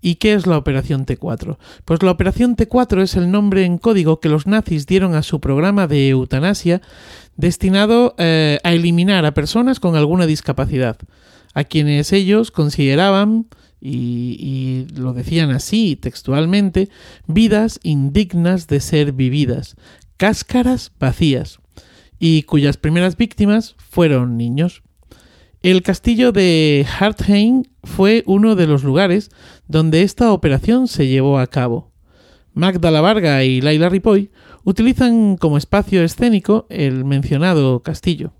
¿Y 0.00 0.16
qué 0.16 0.34
es 0.34 0.46
la 0.46 0.58
Operación 0.58 1.06
T4? 1.06 1.58
Pues 1.84 2.02
la 2.02 2.12
Operación 2.12 2.56
T4 2.56 3.02
es 3.02 3.16
el 3.16 3.30
nombre 3.30 3.64
en 3.64 3.78
código 3.78 4.20
que 4.20 4.28
los 4.28 4.46
nazis 4.46 4.86
dieron 4.86 5.14
a 5.14 5.22
su 5.22 5.40
programa 5.40 5.86
de 5.86 6.08
eutanasia 6.10 6.80
destinado 7.36 8.14
eh, 8.18 8.58
a 8.62 8.72
eliminar 8.72 9.24
a 9.24 9.34
personas 9.34 9.80
con 9.80 9.96
alguna 9.96 10.26
discapacidad, 10.26 10.98
a 11.54 11.64
quienes 11.64 12.12
ellos 12.12 12.50
consideraban, 12.50 13.46
y, 13.80 14.36
y 14.90 14.94
lo 14.98 15.12
decían 15.12 15.50
así 15.50 15.96
textualmente, 15.96 16.88
vidas 17.26 17.80
indignas 17.82 18.66
de 18.66 18.80
ser 18.80 19.12
vividas, 19.12 19.76
cáscaras 20.16 20.92
vacías, 20.98 21.60
y 22.18 22.42
cuyas 22.42 22.76
primeras 22.76 23.16
víctimas 23.16 23.76
fueron 23.78 24.36
niños. 24.36 24.82
El 25.62 25.82
castillo 25.82 26.30
de 26.30 26.86
Hartheim 27.00 27.64
fue 27.82 28.22
uno 28.26 28.54
de 28.54 28.68
los 28.68 28.84
lugares 28.84 29.30
donde 29.66 30.02
esta 30.02 30.32
operación 30.32 30.86
se 30.86 31.08
llevó 31.08 31.40
a 31.40 31.48
cabo. 31.48 31.90
Magda 32.54 32.92
la 32.92 33.00
Varga 33.00 33.42
y 33.42 33.60
Laila 33.60 33.88
Ripoll 33.88 34.30
utilizan 34.62 35.36
como 35.36 35.58
espacio 35.58 36.04
escénico 36.04 36.66
el 36.70 37.04
mencionado 37.04 37.82
castillo. 37.82 38.32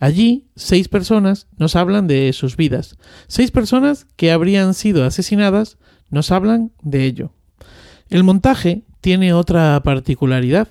Allí, 0.00 0.48
seis 0.54 0.88
personas 0.88 1.46
nos 1.56 1.76
hablan 1.76 2.06
de 2.06 2.30
sus 2.34 2.58
vidas. 2.58 2.98
Seis 3.26 3.50
personas 3.50 4.06
que 4.16 4.30
habrían 4.30 4.74
sido 4.74 5.06
asesinadas 5.06 5.78
nos 6.10 6.30
hablan 6.30 6.72
de 6.82 7.06
ello. 7.06 7.32
El 8.10 8.22
montaje 8.22 8.84
tiene 9.00 9.32
otra 9.32 9.80
particularidad, 9.82 10.68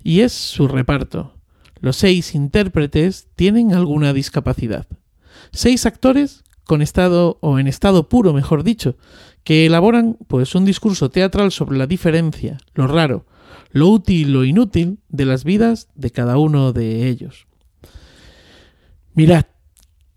y 0.00 0.20
es 0.20 0.32
su 0.32 0.68
reparto. 0.68 1.34
Los 1.80 1.96
seis 1.96 2.36
intérpretes 2.36 3.26
tienen 3.34 3.74
alguna 3.74 4.12
discapacidad. 4.12 4.86
Seis 5.54 5.86
actores 5.86 6.42
con 6.64 6.82
estado 6.82 7.38
o 7.40 7.60
en 7.60 7.68
estado 7.68 8.08
puro, 8.08 8.32
mejor 8.32 8.64
dicho, 8.64 8.96
que 9.44 9.66
elaboran 9.66 10.18
pues 10.26 10.56
un 10.56 10.64
discurso 10.64 11.10
teatral 11.10 11.52
sobre 11.52 11.78
la 11.78 11.86
diferencia, 11.86 12.58
lo 12.74 12.88
raro, 12.88 13.24
lo 13.70 13.88
útil, 13.88 14.32
lo 14.32 14.44
inútil 14.44 14.98
de 15.08 15.26
las 15.26 15.44
vidas 15.44 15.88
de 15.94 16.10
cada 16.10 16.38
uno 16.38 16.72
de 16.72 17.08
ellos. 17.08 17.46
Mirad, 19.14 19.44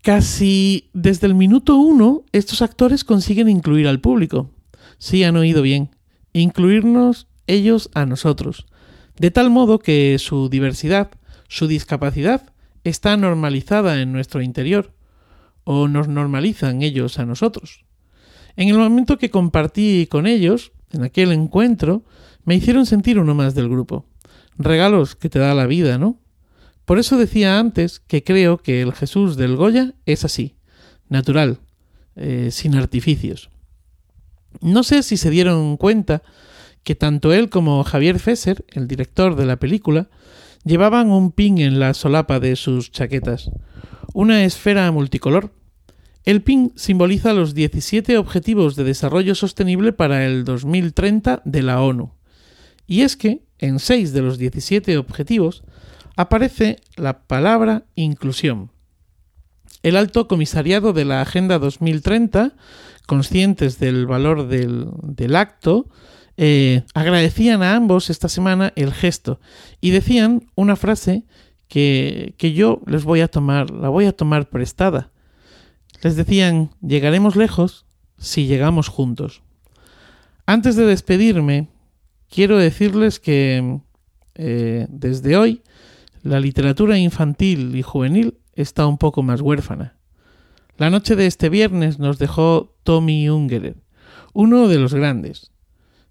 casi 0.02 0.90
desde 0.92 1.28
el 1.28 1.36
minuto 1.36 1.76
uno 1.76 2.24
estos 2.32 2.60
actores 2.60 3.04
consiguen 3.04 3.48
incluir 3.48 3.86
al 3.86 4.00
público. 4.00 4.50
Sí 4.98 5.22
han 5.22 5.36
oído 5.36 5.62
bien, 5.62 5.90
incluirnos 6.32 7.28
ellos 7.46 7.90
a 7.94 8.06
nosotros, 8.06 8.66
de 9.16 9.30
tal 9.30 9.50
modo 9.50 9.78
que 9.78 10.18
su 10.18 10.48
diversidad, 10.48 11.12
su 11.46 11.68
discapacidad, 11.68 12.52
está 12.82 13.16
normalizada 13.16 14.02
en 14.02 14.10
nuestro 14.12 14.42
interior, 14.42 14.97
o 15.70 15.86
nos 15.86 16.08
normalizan 16.08 16.80
ellos 16.80 17.18
a 17.18 17.26
nosotros. 17.26 17.84
En 18.56 18.70
el 18.70 18.78
momento 18.78 19.18
que 19.18 19.28
compartí 19.28 20.06
con 20.10 20.26
ellos, 20.26 20.72
en 20.92 21.02
aquel 21.02 21.30
encuentro, 21.30 22.04
me 22.44 22.54
hicieron 22.54 22.86
sentir 22.86 23.18
uno 23.18 23.34
más 23.34 23.54
del 23.54 23.68
grupo. 23.68 24.06
Regalos 24.56 25.14
que 25.14 25.28
te 25.28 25.38
da 25.38 25.54
la 25.54 25.66
vida, 25.66 25.98
¿no? 25.98 26.18
Por 26.86 26.98
eso 26.98 27.18
decía 27.18 27.58
antes 27.58 28.00
que 28.00 28.24
creo 28.24 28.56
que 28.56 28.80
el 28.80 28.94
Jesús 28.94 29.36
del 29.36 29.56
Goya 29.56 29.92
es 30.06 30.24
así, 30.24 30.56
natural, 31.10 31.58
eh, 32.16 32.48
sin 32.50 32.74
artificios. 32.74 33.50
No 34.62 34.82
sé 34.82 35.02
si 35.02 35.18
se 35.18 35.28
dieron 35.28 35.76
cuenta 35.76 36.22
que 36.82 36.94
tanto 36.94 37.34
él 37.34 37.50
como 37.50 37.84
Javier 37.84 38.18
Fesser, 38.18 38.64
el 38.68 38.88
director 38.88 39.36
de 39.36 39.44
la 39.44 39.58
película, 39.58 40.08
llevaban 40.64 41.10
un 41.10 41.30
pin 41.30 41.58
en 41.58 41.78
la 41.78 41.92
solapa 41.92 42.40
de 42.40 42.56
sus 42.56 42.90
chaquetas, 42.90 43.50
una 44.14 44.44
esfera 44.44 44.90
multicolor. 44.90 45.57
El 46.28 46.42
pin 46.42 46.74
simboliza 46.76 47.32
los 47.32 47.54
17 47.54 48.18
Objetivos 48.18 48.76
de 48.76 48.84
Desarrollo 48.84 49.34
Sostenible 49.34 49.94
para 49.94 50.26
el 50.26 50.44
2030 50.44 51.40
de 51.46 51.62
la 51.62 51.80
ONU. 51.80 52.12
Y 52.86 53.00
es 53.00 53.16
que, 53.16 53.46
en 53.56 53.78
6 53.78 54.12
de 54.12 54.20
los 54.20 54.36
17 54.36 54.98
objetivos, 54.98 55.64
aparece 56.16 56.80
la 56.96 57.22
palabra 57.22 57.86
inclusión. 57.94 58.70
El 59.82 59.96
Alto 59.96 60.28
Comisariado 60.28 60.92
de 60.92 61.06
la 61.06 61.22
Agenda 61.22 61.58
2030, 61.58 62.56
conscientes 63.06 63.78
del 63.78 64.06
valor 64.06 64.48
del, 64.48 65.34
acto, 65.34 65.88
eh, 66.36 66.82
agradecían 66.92 67.62
a 67.62 67.74
ambos 67.74 68.10
esta 68.10 68.28
semana 68.28 68.74
el 68.76 68.92
gesto 68.92 69.40
y 69.80 69.92
decían 69.92 70.50
una 70.56 70.76
frase 70.76 71.24
que, 71.68 72.34
que 72.36 72.52
yo 72.52 72.82
les 72.84 73.04
voy 73.04 73.22
a 73.22 73.28
tomar, 73.28 73.70
la 73.70 73.88
voy 73.88 74.04
a 74.04 74.12
tomar 74.12 74.50
prestada. 74.50 75.10
Les 76.02 76.16
decían, 76.16 76.70
llegaremos 76.80 77.36
lejos 77.36 77.86
si 78.18 78.46
llegamos 78.46 78.88
juntos. 78.88 79.42
Antes 80.46 80.76
de 80.76 80.86
despedirme, 80.86 81.68
quiero 82.30 82.58
decirles 82.58 83.20
que 83.20 83.80
eh, 84.34 84.86
desde 84.88 85.36
hoy 85.36 85.62
la 86.22 86.40
literatura 86.40 86.98
infantil 86.98 87.74
y 87.74 87.82
juvenil 87.82 88.38
está 88.54 88.86
un 88.86 88.98
poco 88.98 89.22
más 89.22 89.40
huérfana. 89.40 89.96
La 90.76 90.90
noche 90.90 91.16
de 91.16 91.26
este 91.26 91.48
viernes 91.48 91.98
nos 91.98 92.18
dejó 92.18 92.76
Tommy 92.84 93.28
Ungerer, 93.28 93.76
uno 94.32 94.68
de 94.68 94.78
los 94.78 94.94
grandes. 94.94 95.50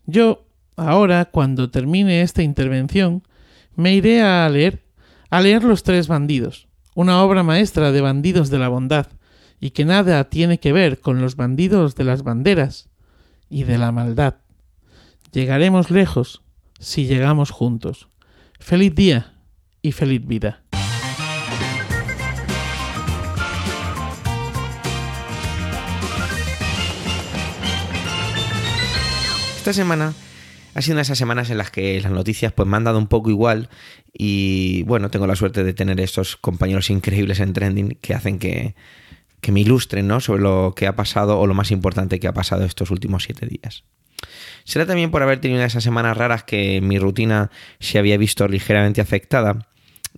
Yo, 0.05 0.45
ahora, 0.75 1.25
cuando 1.25 1.71
termine 1.71 2.21
esta 2.21 2.43
intervención, 2.43 3.23
me 3.75 3.93
iré 3.93 4.21
a 4.21 4.49
leer, 4.49 4.83
a 5.29 5.39
leer 5.39 5.63
Los 5.63 5.83
Tres 5.83 6.07
Bandidos, 6.07 6.67
una 6.95 7.23
obra 7.23 7.43
maestra 7.43 7.91
de 7.91 8.01
bandidos 8.01 8.49
de 8.49 8.59
la 8.59 8.67
bondad, 8.67 9.07
y 9.59 9.71
que 9.71 9.85
nada 9.85 10.29
tiene 10.29 10.59
que 10.59 10.73
ver 10.73 10.99
con 10.99 11.21
los 11.21 11.35
bandidos 11.35 11.95
de 11.95 12.03
las 12.03 12.23
banderas 12.23 12.89
y 13.49 13.63
de 13.63 13.77
la 13.77 13.91
maldad. 13.91 14.35
Llegaremos 15.31 15.89
lejos 15.91 16.43
si 16.79 17.05
llegamos 17.05 17.51
juntos. 17.51 18.07
Feliz 18.59 18.93
día 18.95 19.33
y 19.81 19.91
feliz 19.91 20.25
vida. 20.25 20.63
Esta 29.57 29.73
semana 29.73 30.13
ha 30.75 30.81
sido 30.81 30.93
una 30.93 30.99
de 30.99 31.03
esas 31.03 31.17
semanas 31.17 31.49
en 31.49 31.57
las 31.57 31.71
que 31.71 31.99
las 31.99 32.11
noticias 32.11 32.53
pues 32.53 32.69
me 32.69 32.77
han 32.77 32.85
dado 32.85 32.99
un 32.99 33.07
poco 33.07 33.29
igual 33.29 33.69
y 34.13 34.83
bueno, 34.83 35.09
tengo 35.09 35.27
la 35.27 35.35
suerte 35.35 35.63
de 35.63 35.73
tener 35.73 35.99
estos 35.99 36.37
compañeros 36.37 36.89
increíbles 36.89 37.39
en 37.41 37.51
trending 37.51 37.97
que 37.99 38.13
hacen 38.13 38.39
que, 38.39 38.75
que 39.41 39.51
me 39.51 39.61
ilustren 39.61 40.07
¿no? 40.07 40.19
sobre 40.19 40.41
lo 40.41 40.73
que 40.75 40.87
ha 40.87 40.95
pasado 40.95 41.39
o 41.39 41.47
lo 41.47 41.53
más 41.53 41.71
importante 41.71 42.19
que 42.19 42.27
ha 42.27 42.33
pasado 42.33 42.65
estos 42.65 42.91
últimos 42.91 43.23
siete 43.23 43.45
días. 43.45 43.83
Será 44.63 44.85
también 44.85 45.11
por 45.11 45.23
haber 45.23 45.39
tenido 45.39 45.63
esas 45.63 45.83
semanas 45.83 46.17
raras 46.17 46.43
que 46.43 46.81
mi 46.81 46.99
rutina 46.99 47.51
se 47.79 47.99
había 47.99 48.17
visto 48.17 48.47
ligeramente 48.47 49.01
afectada 49.01 49.67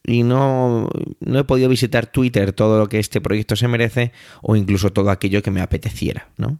y 0.05 0.23
no, 0.23 0.89
no 1.19 1.39
he 1.39 1.43
podido 1.43 1.69
visitar 1.69 2.07
Twitter 2.07 2.53
todo 2.53 2.79
lo 2.79 2.87
que 2.87 2.99
este 2.99 3.21
proyecto 3.21 3.55
se 3.55 3.67
merece 3.67 4.11
o 4.41 4.55
incluso 4.55 4.91
todo 4.91 5.11
aquello 5.11 5.43
que 5.43 5.51
me 5.51 5.61
apeteciera, 5.61 6.29
¿no? 6.37 6.59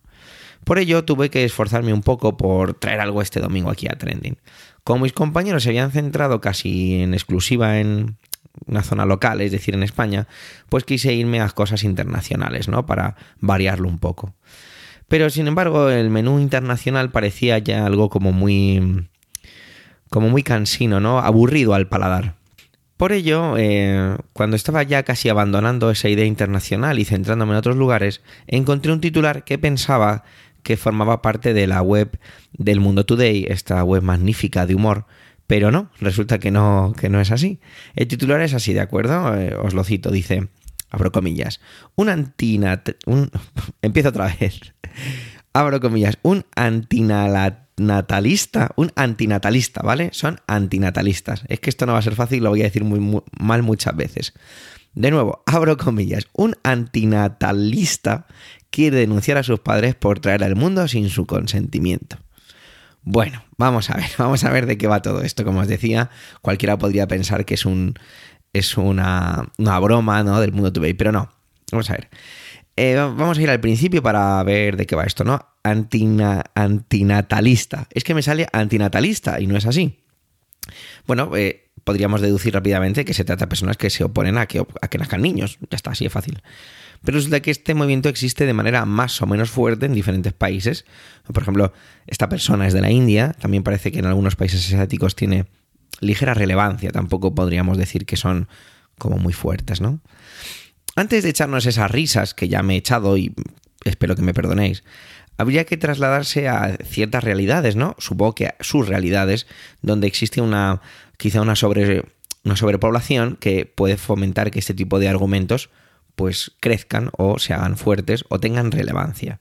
Por 0.66 0.78
ello 0.78 1.06
tuve 1.06 1.30
que 1.30 1.46
esforzarme 1.46 1.94
un 1.94 2.02
poco 2.02 2.36
por 2.36 2.74
traer 2.74 3.00
algo 3.00 3.22
este 3.22 3.40
domingo 3.40 3.70
aquí 3.70 3.88
a 3.88 3.98
Trending. 3.98 4.38
Como 4.84 5.04
mis 5.04 5.14
compañeros 5.14 5.64
se 5.64 5.70
habían 5.70 5.92
centrado 5.92 6.42
casi 6.42 7.02
en 7.02 7.14
exclusiva 7.14 7.80
en 7.80 8.18
una 8.66 8.84
zona 8.84 9.06
local, 9.06 9.42
es 9.42 9.52
decir, 9.52 9.74
en 9.74 9.84
España, 9.84 10.28
pues 10.70 10.84
quise 10.84 11.14
irme 11.14 11.42
a 11.42 11.50
cosas 11.50 11.84
internacionales, 11.84 12.68
¿no? 12.68 12.86
Para 12.86 13.16
variarlo 13.40 13.88
un 13.88 14.00
poco. 14.00 14.34
Pero 15.08 15.30
sin 15.30 15.48
embargo, 15.48 15.90
el 15.90 16.10
menú 16.10 16.40
internacional 16.40 17.12
parecía 17.12 17.58
ya 17.58 17.86
algo 17.86 18.10
como 18.10 18.32
muy. 18.32 19.08
como 20.10 20.30
muy 20.30 20.44
cansino, 20.44 21.00
¿no? 21.00 21.20
Aburrido 21.20 21.74
al 21.74 21.88
paladar. 21.88 22.36
Por 22.96 23.14
ello, 23.14 23.56
eh, 23.58 24.18
cuando 24.34 24.56
estaba 24.56 24.84
ya 24.84 25.04
casi 25.04 25.30
abandonando 25.30 25.90
esa 25.90 26.10
idea 26.10 26.26
internacional 26.26 27.00
y 27.00 27.06
centrándome 27.06 27.54
en 27.54 27.58
otros 27.58 27.78
lugares, 27.78 28.22
encontré 28.46 28.92
un 28.92 29.00
titular 29.00 29.46
que 29.46 29.58
pensaba 29.58 30.24
que 30.64 30.76
formaba 30.76 31.22
parte 31.22 31.54
de 31.54 31.66
la 31.66 31.82
web 31.82 32.20
del 32.52 32.82
Mundo 32.82 33.06
Today, 33.06 33.46
esta 33.48 33.82
web 33.84 34.04
magnífica 34.04 34.66
de 34.66 34.76
humor, 34.76 35.06
pero 35.50 35.72
no, 35.72 35.90
resulta 36.00 36.38
que 36.38 36.52
no, 36.52 36.94
que 36.96 37.10
no 37.10 37.20
es 37.20 37.32
así. 37.32 37.60
El 37.96 38.08
titular 38.08 38.40
es 38.42 38.54
así, 38.54 38.72
¿de 38.72 38.82
acuerdo? 38.82 39.36
Eh, 39.36 39.56
os 39.56 39.74
lo 39.74 39.84
cito, 39.84 40.12
dice, 40.12 40.48
abro 40.92 41.12
comillas, 41.12 41.60
un 41.96 42.10
antinat... 42.10 42.92
Empiezo 43.82 44.10
otra 44.10 44.32
vez. 44.40 44.76
abro 45.54 45.80
comillas, 45.80 46.20
un 46.22 46.46
antinatalista, 46.56 48.74
un 48.76 48.92
antinatalista, 48.96 49.82
¿vale? 49.82 50.12
Son 50.14 50.40
antinatalistas. 50.46 51.46
Es 51.48 51.60
que 51.60 51.72
esto 51.72 51.88
no 51.88 51.94
va 51.94 52.00
a 52.00 52.04
ser 52.04 52.14
fácil, 52.14 52.44
lo 52.44 52.52
voy 52.52 52.62
a 52.62 52.66
decir 52.66 52.84
muy 52.84 53.24
mal 53.40 53.64
muchas 53.64 53.96
veces. 53.96 54.36
De 54.94 55.10
nuevo, 55.10 55.42
abro 55.48 55.78
comillas, 55.78 56.28
un 56.34 56.58
antinatalista 56.62 58.28
quiere 58.70 58.98
denunciar 58.98 59.40
a 59.40 59.44
sus 59.44 59.62
padres 59.62 59.96
por 59.96 60.20
traer 60.20 60.44
al 60.44 60.56
mundo 60.56 60.88
sin 60.88 61.10
su 61.10 61.26
consentimiento. 61.26 62.18
Bueno, 63.12 63.44
vamos 63.58 63.90
a 63.90 63.98
ver, 63.98 64.06
vamos 64.20 64.44
a 64.44 64.52
ver 64.52 64.68
de 64.68 64.78
qué 64.78 64.86
va 64.86 65.02
todo 65.02 65.24
esto. 65.24 65.44
Como 65.44 65.62
os 65.62 65.68
decía, 65.68 66.12
cualquiera 66.44 66.78
podría 66.78 67.08
pensar 67.08 67.44
que 67.44 67.56
es 67.56 67.66
un 67.66 67.96
es 68.54 68.78
una, 68.78 69.50
broma, 69.82 70.24
¿no? 70.24 70.40
Del 70.40 70.52
mundo 70.52 70.72
Today, 70.72 70.94
pero 70.94 71.12
no. 71.12 71.32
Vamos 71.72 71.90
a 71.90 71.94
ver. 71.94 72.10
Eh, 72.76 72.94
vamos 72.96 73.40
a 73.40 73.42
ir 73.42 73.50
al 73.50 73.60
principio 73.60 74.04
para 74.04 74.44
ver 74.44 74.78
de 74.78 74.86
qué 74.86 74.96
va 74.96 75.06
esto, 75.06 75.24
¿no? 75.24 75.44
antinatalista. 75.64 77.88
Es 77.92 78.04
que 78.04 78.14
me 78.14 78.22
sale 78.22 78.48
antinatalista 78.54 79.42
y 79.42 79.48
no 79.48 79.58
es 79.58 79.66
así. 79.66 80.04
Bueno, 81.08 81.36
eh, 81.36 81.72
podríamos 81.84 82.22
deducir 82.22 82.54
rápidamente 82.54 83.06
que 83.06 83.16
se 83.16 83.24
trata 83.24 83.46
de 83.46 83.50
personas 83.50 83.78
que 83.78 83.90
se 83.90 84.04
oponen 84.04 84.38
a 84.38 84.46
que, 84.46 84.64
a 84.82 84.88
que 84.88 85.00
nazcan 85.00 85.24
niños. 85.24 85.58
Ya 85.70 85.76
está, 85.76 85.90
así 85.92 86.04
de 86.04 86.12
fácil. 86.12 86.44
Pero 87.04 87.18
resulta 87.18 87.42
que 87.42 87.52
este 87.52 87.74
movimiento 87.76 88.10
existe 88.10 88.46
de 88.46 88.54
manera 88.54 88.86
más 88.86 89.22
o 89.22 89.26
menos 89.26 89.50
fuerte 89.50 89.86
en 89.86 89.94
diferentes 89.94 90.34
países. 90.34 90.86
Por 91.26 91.42
ejemplo, 91.42 91.74
esta 92.08 92.28
persona 92.30 92.68
es 92.68 92.74
de 92.74 92.82
la 92.82 92.92
India, 92.92 93.36
también 93.40 93.64
parece 93.64 93.92
que 93.92 94.00
en 94.00 94.06
algunos 94.06 94.36
países 94.36 94.66
asiáticos 94.66 95.16
tiene 95.16 95.46
ligera 96.02 96.34
relevancia, 96.34 96.92
tampoco 96.92 97.34
podríamos 97.34 97.78
decir 97.78 98.06
que 98.06 98.18
son 98.18 98.48
como 98.98 99.18
muy 99.18 99.34
fuertes, 99.34 99.82
¿no? 99.82 100.02
Antes 100.96 101.24
de 101.24 101.30
echarnos 101.30 101.66
esas 101.66 101.90
risas 101.90 102.34
que 102.34 102.50
ya 102.50 102.64
me 102.64 102.76
he 102.76 102.78
echado 102.78 103.18
y 103.18 103.34
espero 103.86 104.16
que 104.16 104.22
me 104.22 104.34
perdonéis, 104.34 104.84
habría 105.38 105.66
que 105.66 105.78
trasladarse 105.78 106.50
a 106.50 106.78
ciertas 106.84 107.24
realidades, 107.24 107.76
¿no? 107.78 107.96
Supongo 107.98 108.36
que 108.36 108.54
sus 108.60 108.88
realidades, 108.88 109.48
donde 109.82 110.08
existe 110.08 110.42
una 110.42 110.82
quizá 111.18 111.42
una 111.42 111.56
sobre 111.56 112.04
una 112.44 112.56
sobrepoblación 112.56 113.38
que 113.38 113.66
puede 113.66 113.98
fomentar 113.98 114.52
que 114.52 114.60
este 114.60 114.74
tipo 114.74 115.00
de 115.00 115.10
argumentos 115.10 115.70
pues 116.20 116.52
crezcan 116.60 117.12
o 117.18 117.40
se 117.40 117.54
hagan 117.54 117.78
fuertes 117.78 118.26
o 118.28 118.42
tengan 118.42 118.74
relevancia. 118.74 119.40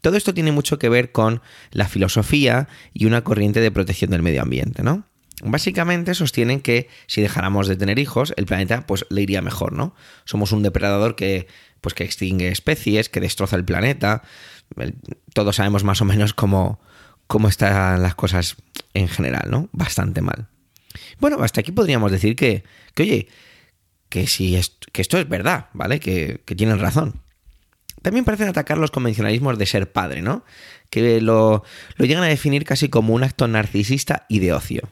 Todo 0.00 0.16
esto 0.16 0.34
tiene 0.34 0.50
mucho 0.50 0.76
que 0.76 0.88
ver 0.88 1.12
con 1.12 1.40
la 1.70 1.86
filosofía 1.86 2.66
y 2.92 3.04
una 3.04 3.22
corriente 3.22 3.60
de 3.60 3.70
protección 3.70 4.10
del 4.10 4.22
medio 4.22 4.42
ambiente, 4.42 4.82
¿no? 4.82 5.04
Básicamente 5.44 6.14
sostienen 6.14 6.60
que 6.62 6.88
si 7.06 7.22
dejáramos 7.22 7.68
de 7.68 7.76
tener 7.76 8.00
hijos, 8.00 8.34
el 8.36 8.44
planeta 8.44 8.88
pues 8.88 9.06
le 9.08 9.22
iría 9.22 9.40
mejor, 9.40 9.72
¿no? 9.72 9.94
Somos 10.24 10.50
un 10.50 10.64
depredador 10.64 11.14
que 11.14 11.46
pues 11.80 11.94
que 11.94 12.02
extingue 12.02 12.48
especies, 12.48 13.08
que 13.08 13.20
destroza 13.20 13.54
el 13.54 13.64
planeta. 13.64 14.24
Todos 15.32 15.54
sabemos 15.54 15.84
más 15.84 16.00
o 16.00 16.04
menos 16.06 16.34
cómo, 16.34 16.80
cómo 17.28 17.46
están 17.46 18.02
las 18.02 18.16
cosas 18.16 18.56
en 18.94 19.06
general, 19.06 19.48
¿no? 19.48 19.68
Bastante 19.70 20.22
mal. 20.22 20.48
Bueno, 21.20 21.40
hasta 21.44 21.60
aquí 21.60 21.70
podríamos 21.70 22.10
decir 22.10 22.34
que, 22.34 22.64
que 22.94 23.04
oye, 23.04 23.28
que, 24.08 24.26
si 24.26 24.60
que 24.92 25.02
esto 25.02 25.18
es 25.18 25.28
verdad, 25.28 25.66
¿vale? 25.72 26.00
Que, 26.00 26.40
que 26.44 26.54
tienen 26.54 26.78
razón. 26.78 27.20
También 28.02 28.24
parecen 28.24 28.48
atacar 28.48 28.78
los 28.78 28.90
convencionalismos 28.90 29.58
de 29.58 29.66
ser 29.66 29.90
padre, 29.90 30.22
¿no? 30.22 30.44
Que 30.90 31.20
lo, 31.20 31.64
lo 31.96 32.04
llegan 32.04 32.22
a 32.22 32.28
definir 32.28 32.64
casi 32.64 32.88
como 32.88 33.14
un 33.14 33.24
acto 33.24 33.48
narcisista 33.48 34.26
y 34.28 34.38
de 34.38 34.52
ocio. 34.52 34.88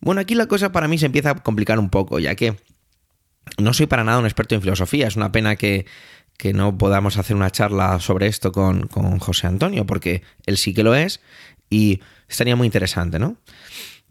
Bueno, 0.00 0.22
aquí 0.22 0.34
la 0.34 0.46
cosa 0.46 0.72
para 0.72 0.88
mí 0.88 0.96
se 0.96 1.06
empieza 1.06 1.30
a 1.30 1.34
complicar 1.34 1.78
un 1.78 1.90
poco, 1.90 2.18
ya 2.18 2.34
que 2.34 2.56
no 3.58 3.74
soy 3.74 3.86
para 3.86 4.04
nada 4.04 4.18
un 4.18 4.24
experto 4.24 4.54
en 4.54 4.62
filosofía. 4.62 5.06
Es 5.06 5.16
una 5.16 5.32
pena 5.32 5.56
que, 5.56 5.86
que 6.38 6.54
no 6.54 6.78
podamos 6.78 7.18
hacer 7.18 7.36
una 7.36 7.50
charla 7.50 8.00
sobre 8.00 8.26
esto 8.26 8.52
con, 8.52 8.86
con 8.86 9.18
José 9.18 9.46
Antonio, 9.46 9.84
porque 9.84 10.22
él 10.46 10.56
sí 10.56 10.72
que 10.72 10.82
lo 10.82 10.94
es 10.94 11.20
y 11.68 12.00
estaría 12.28 12.56
muy 12.56 12.66
interesante, 12.66 13.18
¿no? 13.18 13.36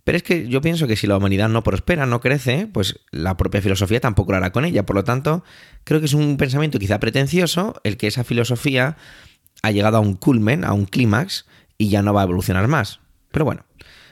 Pero 0.04 0.18
es 0.18 0.24
que 0.24 0.48
yo 0.48 0.62
pienso 0.62 0.88
que 0.88 0.96
si 0.96 1.08
la 1.08 1.18
humanidad 1.18 1.50
no 1.50 1.64
prospera, 1.64 2.06
no 2.06 2.22
crece, 2.22 2.68
pues 2.72 3.00
la 3.12 3.38
propia 3.38 3.62
filosofía 3.62 4.00
tampoco 4.00 4.32
lo 4.32 4.38
hará 4.38 4.52
con 4.52 4.66
ella. 4.66 4.86
Por 4.86 4.96
lo 4.96 5.04
tanto, 5.04 5.44
creo 5.84 6.00
que 6.00 6.08
es 6.08 6.14
un 6.14 6.38
pensamiento 6.38 6.80
quizá 6.80 7.00
pretencioso 7.00 7.80
el 7.84 7.98
que 7.98 8.08
esa 8.08 8.24
filosofía 8.24 8.98
ha 9.62 9.72
llegado 9.72 9.98
a 9.98 10.00
un 10.00 10.16
culmen, 10.16 10.64
a 10.64 10.74
un 10.74 10.86
clímax, 10.86 11.46
y 11.78 11.90
ya 11.90 12.02
no 12.02 12.14
va 12.14 12.22
a 12.22 12.24
evolucionar 12.24 12.68
más. 12.68 13.00
Pero 13.32 13.46
bueno, 13.46 13.66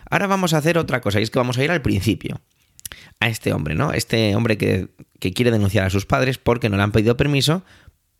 ahora 0.09 0.27
vamos 0.27 0.53
a 0.53 0.57
hacer 0.57 0.77
otra 0.77 1.01
cosa, 1.01 1.19
y 1.19 1.23
es 1.23 1.31
que 1.31 1.39
vamos 1.39 1.57
a 1.57 1.63
ir 1.63 1.71
al 1.71 1.81
principio. 1.81 2.41
A 3.19 3.29
este 3.29 3.51
hombre, 3.51 3.75
¿no? 3.75 3.93
Este 3.93 4.35
hombre 4.35 4.57
que, 4.57 4.89
que 5.19 5.33
quiere 5.33 5.51
denunciar 5.51 5.85
a 5.85 5.89
sus 5.89 6.05
padres 6.05 6.37
porque 6.37 6.69
no 6.69 6.77
le 6.77 6.83
han 6.83 6.91
pedido 6.91 7.17
permiso 7.17 7.63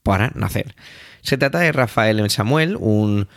para 0.04 0.32
nacer. 0.36 0.76
Se 1.22 1.38
trata 1.38 1.60
de 1.60 1.72
Rafael 1.72 2.30
Samuel, 2.30 2.78
un, 2.80 3.28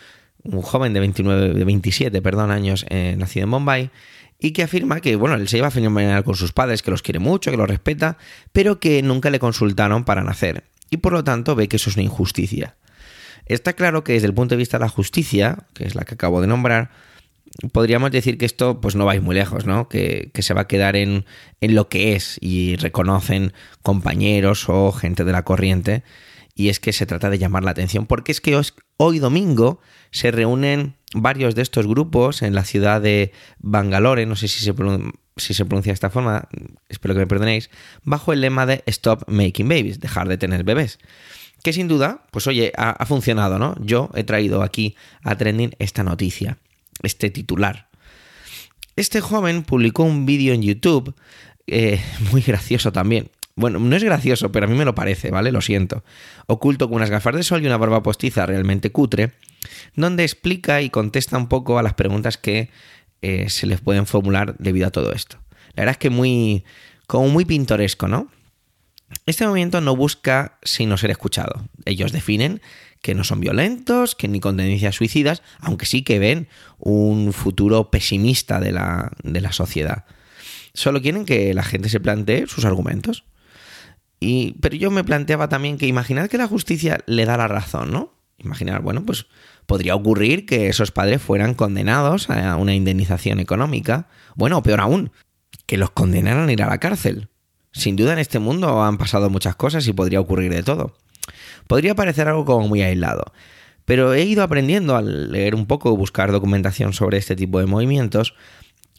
un 0.44 0.62
joven 0.62 0.92
de 0.92 1.00
29, 1.00 1.54
de 1.54 1.64
27, 1.64 2.22
perdón, 2.22 2.50
años, 2.50 2.86
eh, 2.88 3.14
nacido 3.18 3.44
en 3.44 3.50
Bombay, 3.50 3.90
y 4.38 4.52
que 4.52 4.62
afirma 4.62 5.00
que, 5.00 5.16
bueno, 5.16 5.36
él 5.36 5.48
se 5.48 5.58
lleva 5.58 5.70
fenomenal 5.70 6.24
con 6.24 6.34
sus 6.34 6.52
padres, 6.52 6.82
que 6.82 6.90
los 6.90 7.02
quiere 7.02 7.18
mucho, 7.18 7.50
que 7.50 7.56
los 7.56 7.68
respeta, 7.68 8.16
pero 8.52 8.80
que 8.80 9.02
nunca 9.02 9.30
le 9.30 9.38
consultaron 9.38 10.04
para 10.04 10.22
nacer, 10.24 10.64
y 10.90 10.98
por 10.98 11.12
lo 11.12 11.24
tanto 11.24 11.54
ve 11.54 11.68
que 11.68 11.76
eso 11.76 11.90
es 11.90 11.96
una 11.96 12.04
injusticia. 12.04 12.76
Está 13.46 13.72
claro 13.72 14.04
que 14.04 14.12
desde 14.12 14.26
el 14.26 14.34
punto 14.34 14.54
de 14.54 14.58
vista 14.58 14.78
de 14.78 14.84
la 14.84 14.88
justicia, 14.88 15.66
que 15.74 15.84
es 15.84 15.94
la 15.94 16.04
que 16.04 16.14
acabo 16.14 16.40
de 16.40 16.46
nombrar, 16.46 16.90
podríamos 17.72 18.10
decir 18.10 18.38
que 18.38 18.46
esto 18.46 18.80
pues 18.80 18.94
no 18.94 19.04
va 19.04 19.12
a 19.12 19.16
ir 19.16 19.22
muy 19.22 19.34
lejos, 19.34 19.66
¿no? 19.66 19.88
Que, 19.88 20.30
que 20.32 20.42
se 20.42 20.54
va 20.54 20.62
a 20.62 20.68
quedar 20.68 20.96
en, 20.96 21.24
en, 21.60 21.74
lo 21.74 21.88
que 21.88 22.14
es 22.14 22.38
y 22.40 22.76
reconocen 22.76 23.52
compañeros 23.82 24.68
o 24.68 24.92
gente 24.92 25.24
de 25.24 25.32
la 25.32 25.44
corriente. 25.44 26.04
Y 26.60 26.68
es 26.68 26.78
que 26.78 26.92
se 26.92 27.06
trata 27.06 27.30
de 27.30 27.38
llamar 27.38 27.64
la 27.64 27.70
atención, 27.70 28.04
porque 28.04 28.32
es 28.32 28.42
que 28.42 28.60
hoy, 28.98 29.18
domingo 29.18 29.80
se 30.10 30.30
reúnen 30.30 30.94
varios 31.14 31.54
de 31.54 31.62
estos 31.62 31.86
grupos 31.86 32.42
en 32.42 32.54
la 32.54 32.64
ciudad 32.64 33.00
de 33.00 33.32
Bangalore, 33.60 34.26
no 34.26 34.36
sé 34.36 34.46
si 34.46 34.62
se, 34.62 34.74
si 35.38 35.54
se 35.54 35.64
pronuncia 35.64 35.90
de 35.90 35.94
esta 35.94 36.10
forma, 36.10 36.50
espero 36.90 37.14
que 37.14 37.20
me 37.20 37.26
perdonéis, 37.26 37.70
bajo 38.04 38.34
el 38.34 38.42
lema 38.42 38.66
de 38.66 38.84
Stop 38.84 39.24
Making 39.26 39.70
Babies, 39.70 40.00
dejar 40.00 40.28
de 40.28 40.36
tener 40.36 40.62
bebés 40.62 40.98
que 41.62 41.72
sin 41.72 41.88
duda, 41.88 42.26
pues 42.30 42.46
oye, 42.46 42.72
ha, 42.76 42.90
ha, 42.90 43.06
funcionado, 43.06 43.58
¿no? 43.58 43.74
Yo 43.80 44.10
he 44.14 44.24
traído 44.24 44.62
aquí 44.62 44.96
a 45.22 45.36
Trending 45.36 45.74
esta 45.78 46.02
noticia, 46.04 46.58
este 47.02 47.30
titular. 47.30 47.88
Este 48.96 49.22
joven 49.22 49.62
publicó 49.62 50.02
un 50.02 50.26
vídeo 50.26 50.52
en 50.52 50.60
YouTube, 50.60 51.14
eh, 51.66 52.02
muy 52.32 52.42
gracioso 52.42 52.92
también. 52.92 53.30
Bueno, 53.56 53.78
no 53.78 53.96
es 53.96 54.04
gracioso, 54.04 54.52
pero 54.52 54.66
a 54.66 54.68
mí 54.68 54.76
me 54.76 54.84
lo 54.84 54.94
parece, 54.94 55.30
¿vale? 55.30 55.52
Lo 55.52 55.60
siento. 55.60 56.04
Oculto 56.46 56.88
con 56.88 56.96
unas 56.96 57.10
gafas 57.10 57.34
de 57.34 57.42
sol 57.42 57.62
y 57.62 57.66
una 57.66 57.76
barba 57.76 58.02
postiza 58.02 58.46
realmente 58.46 58.90
cutre, 58.92 59.32
donde 59.94 60.24
explica 60.24 60.82
y 60.82 60.90
contesta 60.90 61.36
un 61.36 61.48
poco 61.48 61.78
a 61.78 61.82
las 61.82 61.94
preguntas 61.94 62.38
que 62.38 62.70
eh, 63.22 63.50
se 63.50 63.66
les 63.66 63.80
pueden 63.80 64.06
formular 64.06 64.56
debido 64.58 64.86
a 64.86 64.90
todo 64.90 65.12
esto. 65.12 65.38
La 65.74 65.82
verdad 65.82 65.92
es 65.92 65.98
que 65.98 66.10
muy, 66.10 66.64
como 67.06 67.28
muy 67.28 67.44
pintoresco, 67.44 68.08
¿no? 68.08 68.28
Este 69.26 69.46
movimiento 69.46 69.80
no 69.80 69.96
busca 69.96 70.58
sino 70.62 70.96
ser 70.96 71.10
escuchado. 71.10 71.68
Ellos 71.84 72.12
definen 72.12 72.60
que 73.02 73.14
no 73.14 73.24
son 73.24 73.40
violentos, 73.40 74.14
que 74.14 74.28
ni 74.28 74.40
con 74.40 74.56
tendencias 74.56 74.94
suicidas, 74.94 75.42
aunque 75.58 75.86
sí 75.86 76.02
que 76.02 76.18
ven 76.18 76.48
un 76.78 77.32
futuro 77.32 77.90
pesimista 77.90 78.60
de 78.60 78.72
la, 78.72 79.12
de 79.22 79.40
la 79.40 79.52
sociedad. 79.52 80.04
Solo 80.74 81.00
quieren 81.02 81.24
que 81.24 81.52
la 81.54 81.62
gente 81.62 81.88
se 81.88 82.00
plantee 82.00 82.46
sus 82.46 82.64
argumentos. 82.64 83.24
Y, 84.20 84.52
pero 84.60 84.76
yo 84.76 84.90
me 84.90 85.02
planteaba 85.02 85.48
también 85.48 85.78
que 85.78 85.86
imaginad 85.86 86.28
que 86.28 86.38
la 86.38 86.46
justicia 86.46 87.00
le 87.06 87.24
da 87.24 87.38
la 87.38 87.48
razón, 87.48 87.90
¿no? 87.90 88.14
Imaginar, 88.38 88.82
bueno, 88.82 89.04
pues 89.04 89.26
podría 89.66 89.94
ocurrir 89.94 90.46
que 90.46 90.68
esos 90.68 90.92
padres 90.92 91.22
fueran 91.22 91.54
condenados 91.54 92.28
a 92.30 92.56
una 92.56 92.74
indemnización 92.74 93.40
económica. 93.40 94.08
Bueno, 94.34 94.58
o 94.58 94.62
peor 94.62 94.80
aún, 94.80 95.10
que 95.66 95.76
los 95.76 95.90
condenaran 95.90 96.48
a 96.48 96.52
ir 96.52 96.62
a 96.62 96.68
la 96.68 96.78
cárcel. 96.78 97.28
Sin 97.72 97.96
duda 97.96 98.12
en 98.12 98.18
este 98.18 98.38
mundo 98.38 98.82
han 98.82 98.98
pasado 98.98 99.30
muchas 99.30 99.56
cosas 99.56 99.86
y 99.86 99.92
podría 99.92 100.20
ocurrir 100.20 100.52
de 100.52 100.62
todo. 100.62 100.94
Podría 101.66 101.94
parecer 101.94 102.28
algo 102.28 102.44
como 102.44 102.66
muy 102.66 102.82
aislado, 102.82 103.32
pero 103.84 104.12
he 104.12 104.24
ido 104.24 104.42
aprendiendo 104.42 104.96
al 104.96 105.30
leer 105.30 105.54
un 105.54 105.66
poco, 105.66 105.96
buscar 105.96 106.32
documentación 106.32 106.92
sobre 106.92 107.18
este 107.18 107.36
tipo 107.36 107.60
de 107.60 107.66
movimientos, 107.66 108.34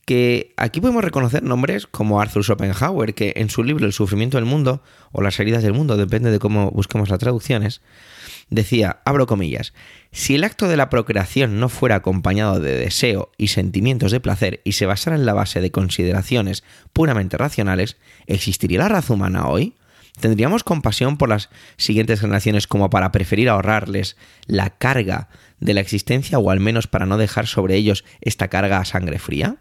que 0.05 0.53
aquí 0.57 0.81
podemos 0.81 1.03
reconocer 1.03 1.43
nombres 1.43 1.87
como 1.87 2.21
Arthur 2.21 2.43
Schopenhauer, 2.43 3.13
que 3.13 3.33
en 3.35 3.49
su 3.49 3.63
libro 3.63 3.85
El 3.85 3.93
sufrimiento 3.93 4.37
del 4.37 4.45
mundo, 4.45 4.81
o 5.11 5.21
las 5.21 5.39
heridas 5.39 5.63
del 5.63 5.73
mundo, 5.73 5.97
depende 5.97 6.31
de 6.31 6.39
cómo 6.39 6.71
busquemos 6.71 7.09
las 7.09 7.19
traducciones, 7.19 7.81
decía, 8.49 9.01
abro 9.05 9.27
comillas, 9.27 9.73
si 10.11 10.35
el 10.35 10.43
acto 10.43 10.67
de 10.67 10.77
la 10.77 10.89
procreación 10.89 11.59
no 11.59 11.69
fuera 11.69 11.95
acompañado 11.95 12.59
de 12.59 12.77
deseo 12.77 13.31
y 13.37 13.47
sentimientos 13.47 14.11
de 14.11 14.19
placer 14.19 14.61
y 14.63 14.73
se 14.73 14.85
basara 14.85 15.15
en 15.15 15.25
la 15.25 15.33
base 15.33 15.61
de 15.61 15.71
consideraciones 15.71 16.63
puramente 16.93 17.37
racionales, 17.37 17.97
¿existiría 18.27 18.79
la 18.79 18.89
raza 18.89 19.13
humana 19.13 19.47
hoy? 19.47 19.75
¿Tendríamos 20.19 20.63
compasión 20.63 21.17
por 21.17 21.29
las 21.29 21.49
siguientes 21.77 22.19
generaciones 22.19 22.67
como 22.67 22.89
para 22.89 23.11
preferir 23.11 23.49
ahorrarles 23.49 24.17
la 24.45 24.71
carga 24.71 25.29
de 25.59 25.73
la 25.73 25.81
existencia 25.81 26.37
o 26.37 26.51
al 26.51 26.59
menos 26.59 26.87
para 26.87 27.05
no 27.05 27.17
dejar 27.17 27.47
sobre 27.47 27.75
ellos 27.75 28.03
esta 28.19 28.49
carga 28.49 28.79
a 28.79 28.85
sangre 28.85 29.19
fría? 29.19 29.57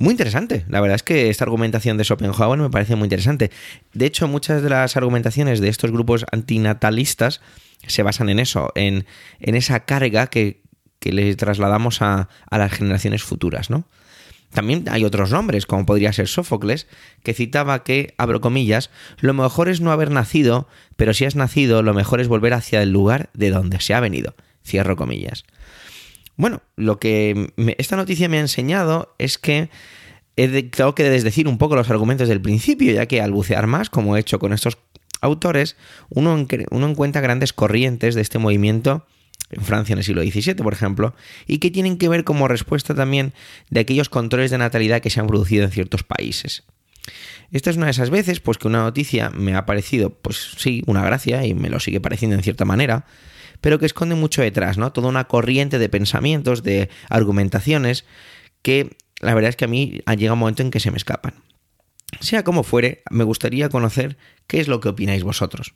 Muy 0.00 0.12
interesante. 0.12 0.64
La 0.70 0.80
verdad 0.80 0.96
es 0.96 1.02
que 1.02 1.28
esta 1.28 1.44
argumentación 1.44 1.98
de 1.98 2.04
Schopenhauer 2.04 2.58
me 2.58 2.70
parece 2.70 2.96
muy 2.96 3.04
interesante. 3.04 3.50
De 3.92 4.06
hecho, 4.06 4.26
muchas 4.28 4.62
de 4.62 4.70
las 4.70 4.96
argumentaciones 4.96 5.60
de 5.60 5.68
estos 5.68 5.90
grupos 5.90 6.24
antinatalistas 6.32 7.42
se 7.86 8.02
basan 8.02 8.30
en 8.30 8.38
eso, 8.38 8.72
en, 8.76 9.04
en 9.40 9.54
esa 9.56 9.80
carga 9.80 10.28
que, 10.28 10.62
que 11.00 11.12
le 11.12 11.36
trasladamos 11.36 12.00
a, 12.00 12.30
a, 12.50 12.58
las 12.58 12.72
generaciones 12.72 13.22
futuras, 13.22 13.68
¿no? 13.68 13.84
También 14.54 14.86
hay 14.90 15.04
otros 15.04 15.32
nombres, 15.32 15.66
como 15.66 15.84
podría 15.84 16.14
ser 16.14 16.28
Sófocles, 16.28 16.86
que 17.22 17.34
citaba 17.34 17.84
que, 17.84 18.14
abro 18.16 18.40
comillas, 18.40 18.88
lo 19.18 19.34
mejor 19.34 19.68
es 19.68 19.82
no 19.82 19.92
haber 19.92 20.10
nacido, 20.10 20.66
pero 20.96 21.12
si 21.12 21.26
has 21.26 21.36
nacido, 21.36 21.82
lo 21.82 21.92
mejor 21.92 22.22
es 22.22 22.28
volver 22.28 22.54
hacia 22.54 22.82
el 22.82 22.90
lugar 22.90 23.28
de 23.34 23.50
donde 23.50 23.80
se 23.82 23.92
ha 23.92 24.00
venido. 24.00 24.34
Cierro 24.64 24.96
comillas. 24.96 25.44
Bueno, 26.40 26.62
lo 26.76 26.98
que 26.98 27.52
me, 27.56 27.76
esta 27.76 27.96
noticia 27.96 28.26
me 28.30 28.38
ha 28.38 28.40
enseñado 28.40 29.14
es 29.18 29.36
que 29.36 29.68
he 30.36 30.48
de, 30.48 30.62
tengo 30.62 30.94
que 30.94 31.04
desdecir 31.04 31.46
un 31.46 31.58
poco 31.58 31.76
los 31.76 31.90
argumentos 31.90 32.28
del 32.28 32.40
principio, 32.40 32.94
ya 32.94 33.04
que 33.04 33.20
al 33.20 33.30
bucear 33.30 33.66
más, 33.66 33.90
como 33.90 34.16
he 34.16 34.20
hecho 34.20 34.38
con 34.38 34.54
estos 34.54 34.78
autores, 35.20 35.76
uno, 36.08 36.46
uno 36.70 36.88
encuentra 36.88 37.20
grandes 37.20 37.52
corrientes 37.52 38.14
de 38.14 38.22
este 38.22 38.38
movimiento 38.38 39.06
en 39.50 39.62
Francia 39.62 39.92
en 39.92 39.98
el 39.98 40.04
siglo 40.04 40.22
XVII, 40.22 40.54
por 40.54 40.72
ejemplo, 40.72 41.14
y 41.46 41.58
que 41.58 41.70
tienen 41.70 41.98
que 41.98 42.08
ver 42.08 42.24
como 42.24 42.48
respuesta 42.48 42.94
también 42.94 43.34
de 43.68 43.80
aquellos 43.80 44.08
controles 44.08 44.50
de 44.50 44.56
natalidad 44.56 45.02
que 45.02 45.10
se 45.10 45.20
han 45.20 45.26
producido 45.26 45.64
en 45.64 45.72
ciertos 45.72 46.04
países. 46.04 46.62
Esta 47.52 47.68
es 47.68 47.76
una 47.76 47.84
de 47.84 47.92
esas 47.92 48.08
veces, 48.08 48.40
pues 48.40 48.56
que 48.56 48.66
una 48.66 48.82
noticia 48.82 49.28
me 49.28 49.54
ha 49.56 49.66
parecido, 49.66 50.08
pues 50.08 50.54
sí, 50.56 50.82
una 50.86 51.04
gracia, 51.04 51.44
y 51.44 51.52
me 51.52 51.68
lo 51.68 51.80
sigue 51.80 52.00
pareciendo 52.00 52.34
en 52.34 52.42
cierta 52.42 52.64
manera, 52.64 53.04
pero 53.60 53.78
que 53.78 53.86
esconde 53.86 54.14
mucho 54.14 54.42
detrás, 54.42 54.78
¿no? 54.78 54.92
Toda 54.92 55.08
una 55.08 55.24
corriente 55.24 55.78
de 55.78 55.88
pensamientos, 55.88 56.62
de 56.62 56.88
argumentaciones, 57.08 58.04
que 58.62 58.96
la 59.20 59.34
verdad 59.34 59.50
es 59.50 59.56
que 59.56 59.66
a 59.66 59.68
mí 59.68 60.00
ha 60.06 60.14
llegado 60.14 60.34
un 60.34 60.40
momento 60.40 60.62
en 60.62 60.70
que 60.70 60.80
se 60.80 60.90
me 60.90 60.96
escapan. 60.96 61.34
Sea 62.20 62.42
como 62.42 62.62
fuere, 62.62 63.02
me 63.10 63.24
gustaría 63.24 63.68
conocer 63.68 64.16
qué 64.46 64.60
es 64.60 64.68
lo 64.68 64.80
que 64.80 64.88
opináis 64.88 65.22
vosotros. 65.22 65.74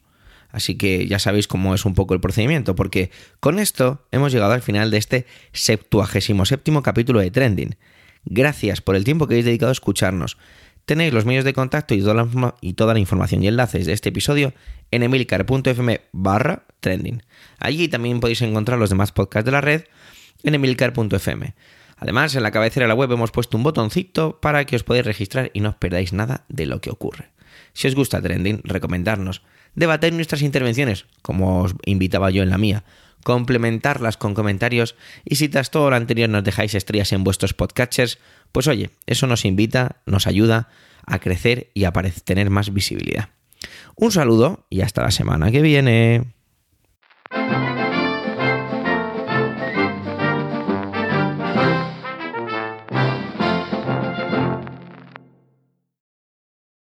Así 0.51 0.77
que 0.77 1.07
ya 1.07 1.19
sabéis 1.19 1.49
cómo 1.49 1.75
es 1.75 1.85
un 1.85 1.95
poco 1.95 2.15
el 2.15 2.21
procedimiento, 2.21 2.75
porque 2.75 3.11
con 3.41 3.59
esto 3.59 4.07
hemos 4.13 4.33
llegado 4.33 4.53
al 4.53 4.63
final 4.63 4.91
de 4.91 4.99
este 4.99 5.27
77 5.53 6.81
capítulo 6.83 7.21
de 7.21 7.31
Trending. 7.31 7.77
Gracias 8.25 8.81
por 8.81 8.97
el 8.97 9.05
tiempo 9.05 9.27
que 9.27 9.35
habéis 9.35 9.47
dedicado 9.47 9.71
a 9.71 9.73
escucharnos. 9.73 10.39
Tenéis 10.87 11.15
los 11.15 11.25
medios 11.25 11.45
de 11.45 11.55
contacto 11.55 11.95
y 11.95 12.03
toda 12.03 12.93
la, 12.95 13.01
información 13.01 13.43
y 13.43 13.49
enlaces 13.49 13.87
de 13.87 13.93
este 13.93 14.11
episodio 14.11 14.53
en 14.91 15.03
emilcar.fm 15.03 16.03
barra 16.13 16.65
trending. 16.81 17.23
Allí 17.59 17.89
también 17.89 18.21
podéis 18.21 18.43
encontrar 18.43 18.79
los 18.79 18.91
demás 18.91 19.11
podcasts 19.11 19.47
de 19.47 19.53
la 19.53 19.63
red 19.63 19.85
en 20.43 20.55
emilcar.fm. 20.55 21.55
Además, 21.97 22.35
en 22.35 22.43
la 22.43 22.51
cabecera 22.51 22.85
de 22.85 22.89
la 22.89 22.95
web 22.95 23.13
hemos 23.13 23.31
puesto 23.31 23.57
un 23.57 23.63
botoncito 23.63 24.41
para 24.41 24.67
que 24.67 24.77
os 24.77 24.85
podáis 24.85 25.07
registrar 25.07 25.51
y 25.55 25.61
no 25.61 25.71
os 25.71 25.77
perdáis 25.77 26.13
nada 26.13 26.45
de 26.49 26.67
lo 26.67 26.81
que 26.83 26.91
ocurre. 26.91 27.31
Si 27.73 27.89
os 27.89 27.95
gusta 27.95 28.21
Trending, 28.21 28.61
recomendarnos, 28.65 29.43
debatir 29.75 30.13
nuestras 30.13 30.43
intervenciones, 30.43 31.07
como 31.23 31.63
os 31.63 31.75
invitaba 31.87 32.31
yo 32.31 32.43
en 32.43 32.51
la 32.51 32.59
mía, 32.59 32.85
complementarlas 33.25 34.17
con 34.17 34.35
comentarios 34.35 34.97
y 35.25 35.37
si 35.37 35.49
tras 35.49 35.71
todo 35.71 35.91
lo 35.91 35.97
anterior 35.97 36.29
nos 36.29 36.45
dejáis 36.45 36.75
estrellas 36.75 37.13
en 37.13 37.25
vuestros 37.25 37.55
podcatchers, 37.55 38.19
pues 38.55 38.69
oye, 38.69 38.91
eso 39.07 39.27
nos 39.27 39.45
invita, 39.45 39.97
nos 40.07 40.29
ayuda 40.29 40.69
a 41.05 41.19
crecer 41.19 41.73
y 41.75 41.87
a 41.87 41.93
tener 42.25 42.51
más 42.51 42.73
visibilidad. 42.73 43.31
Un 43.97 44.13
saludo 44.13 44.69
y 44.71 44.83
hasta 44.83 45.03
la 45.03 45.11
semana 45.11 45.51
que 45.51 45.61
viene. 45.61 46.34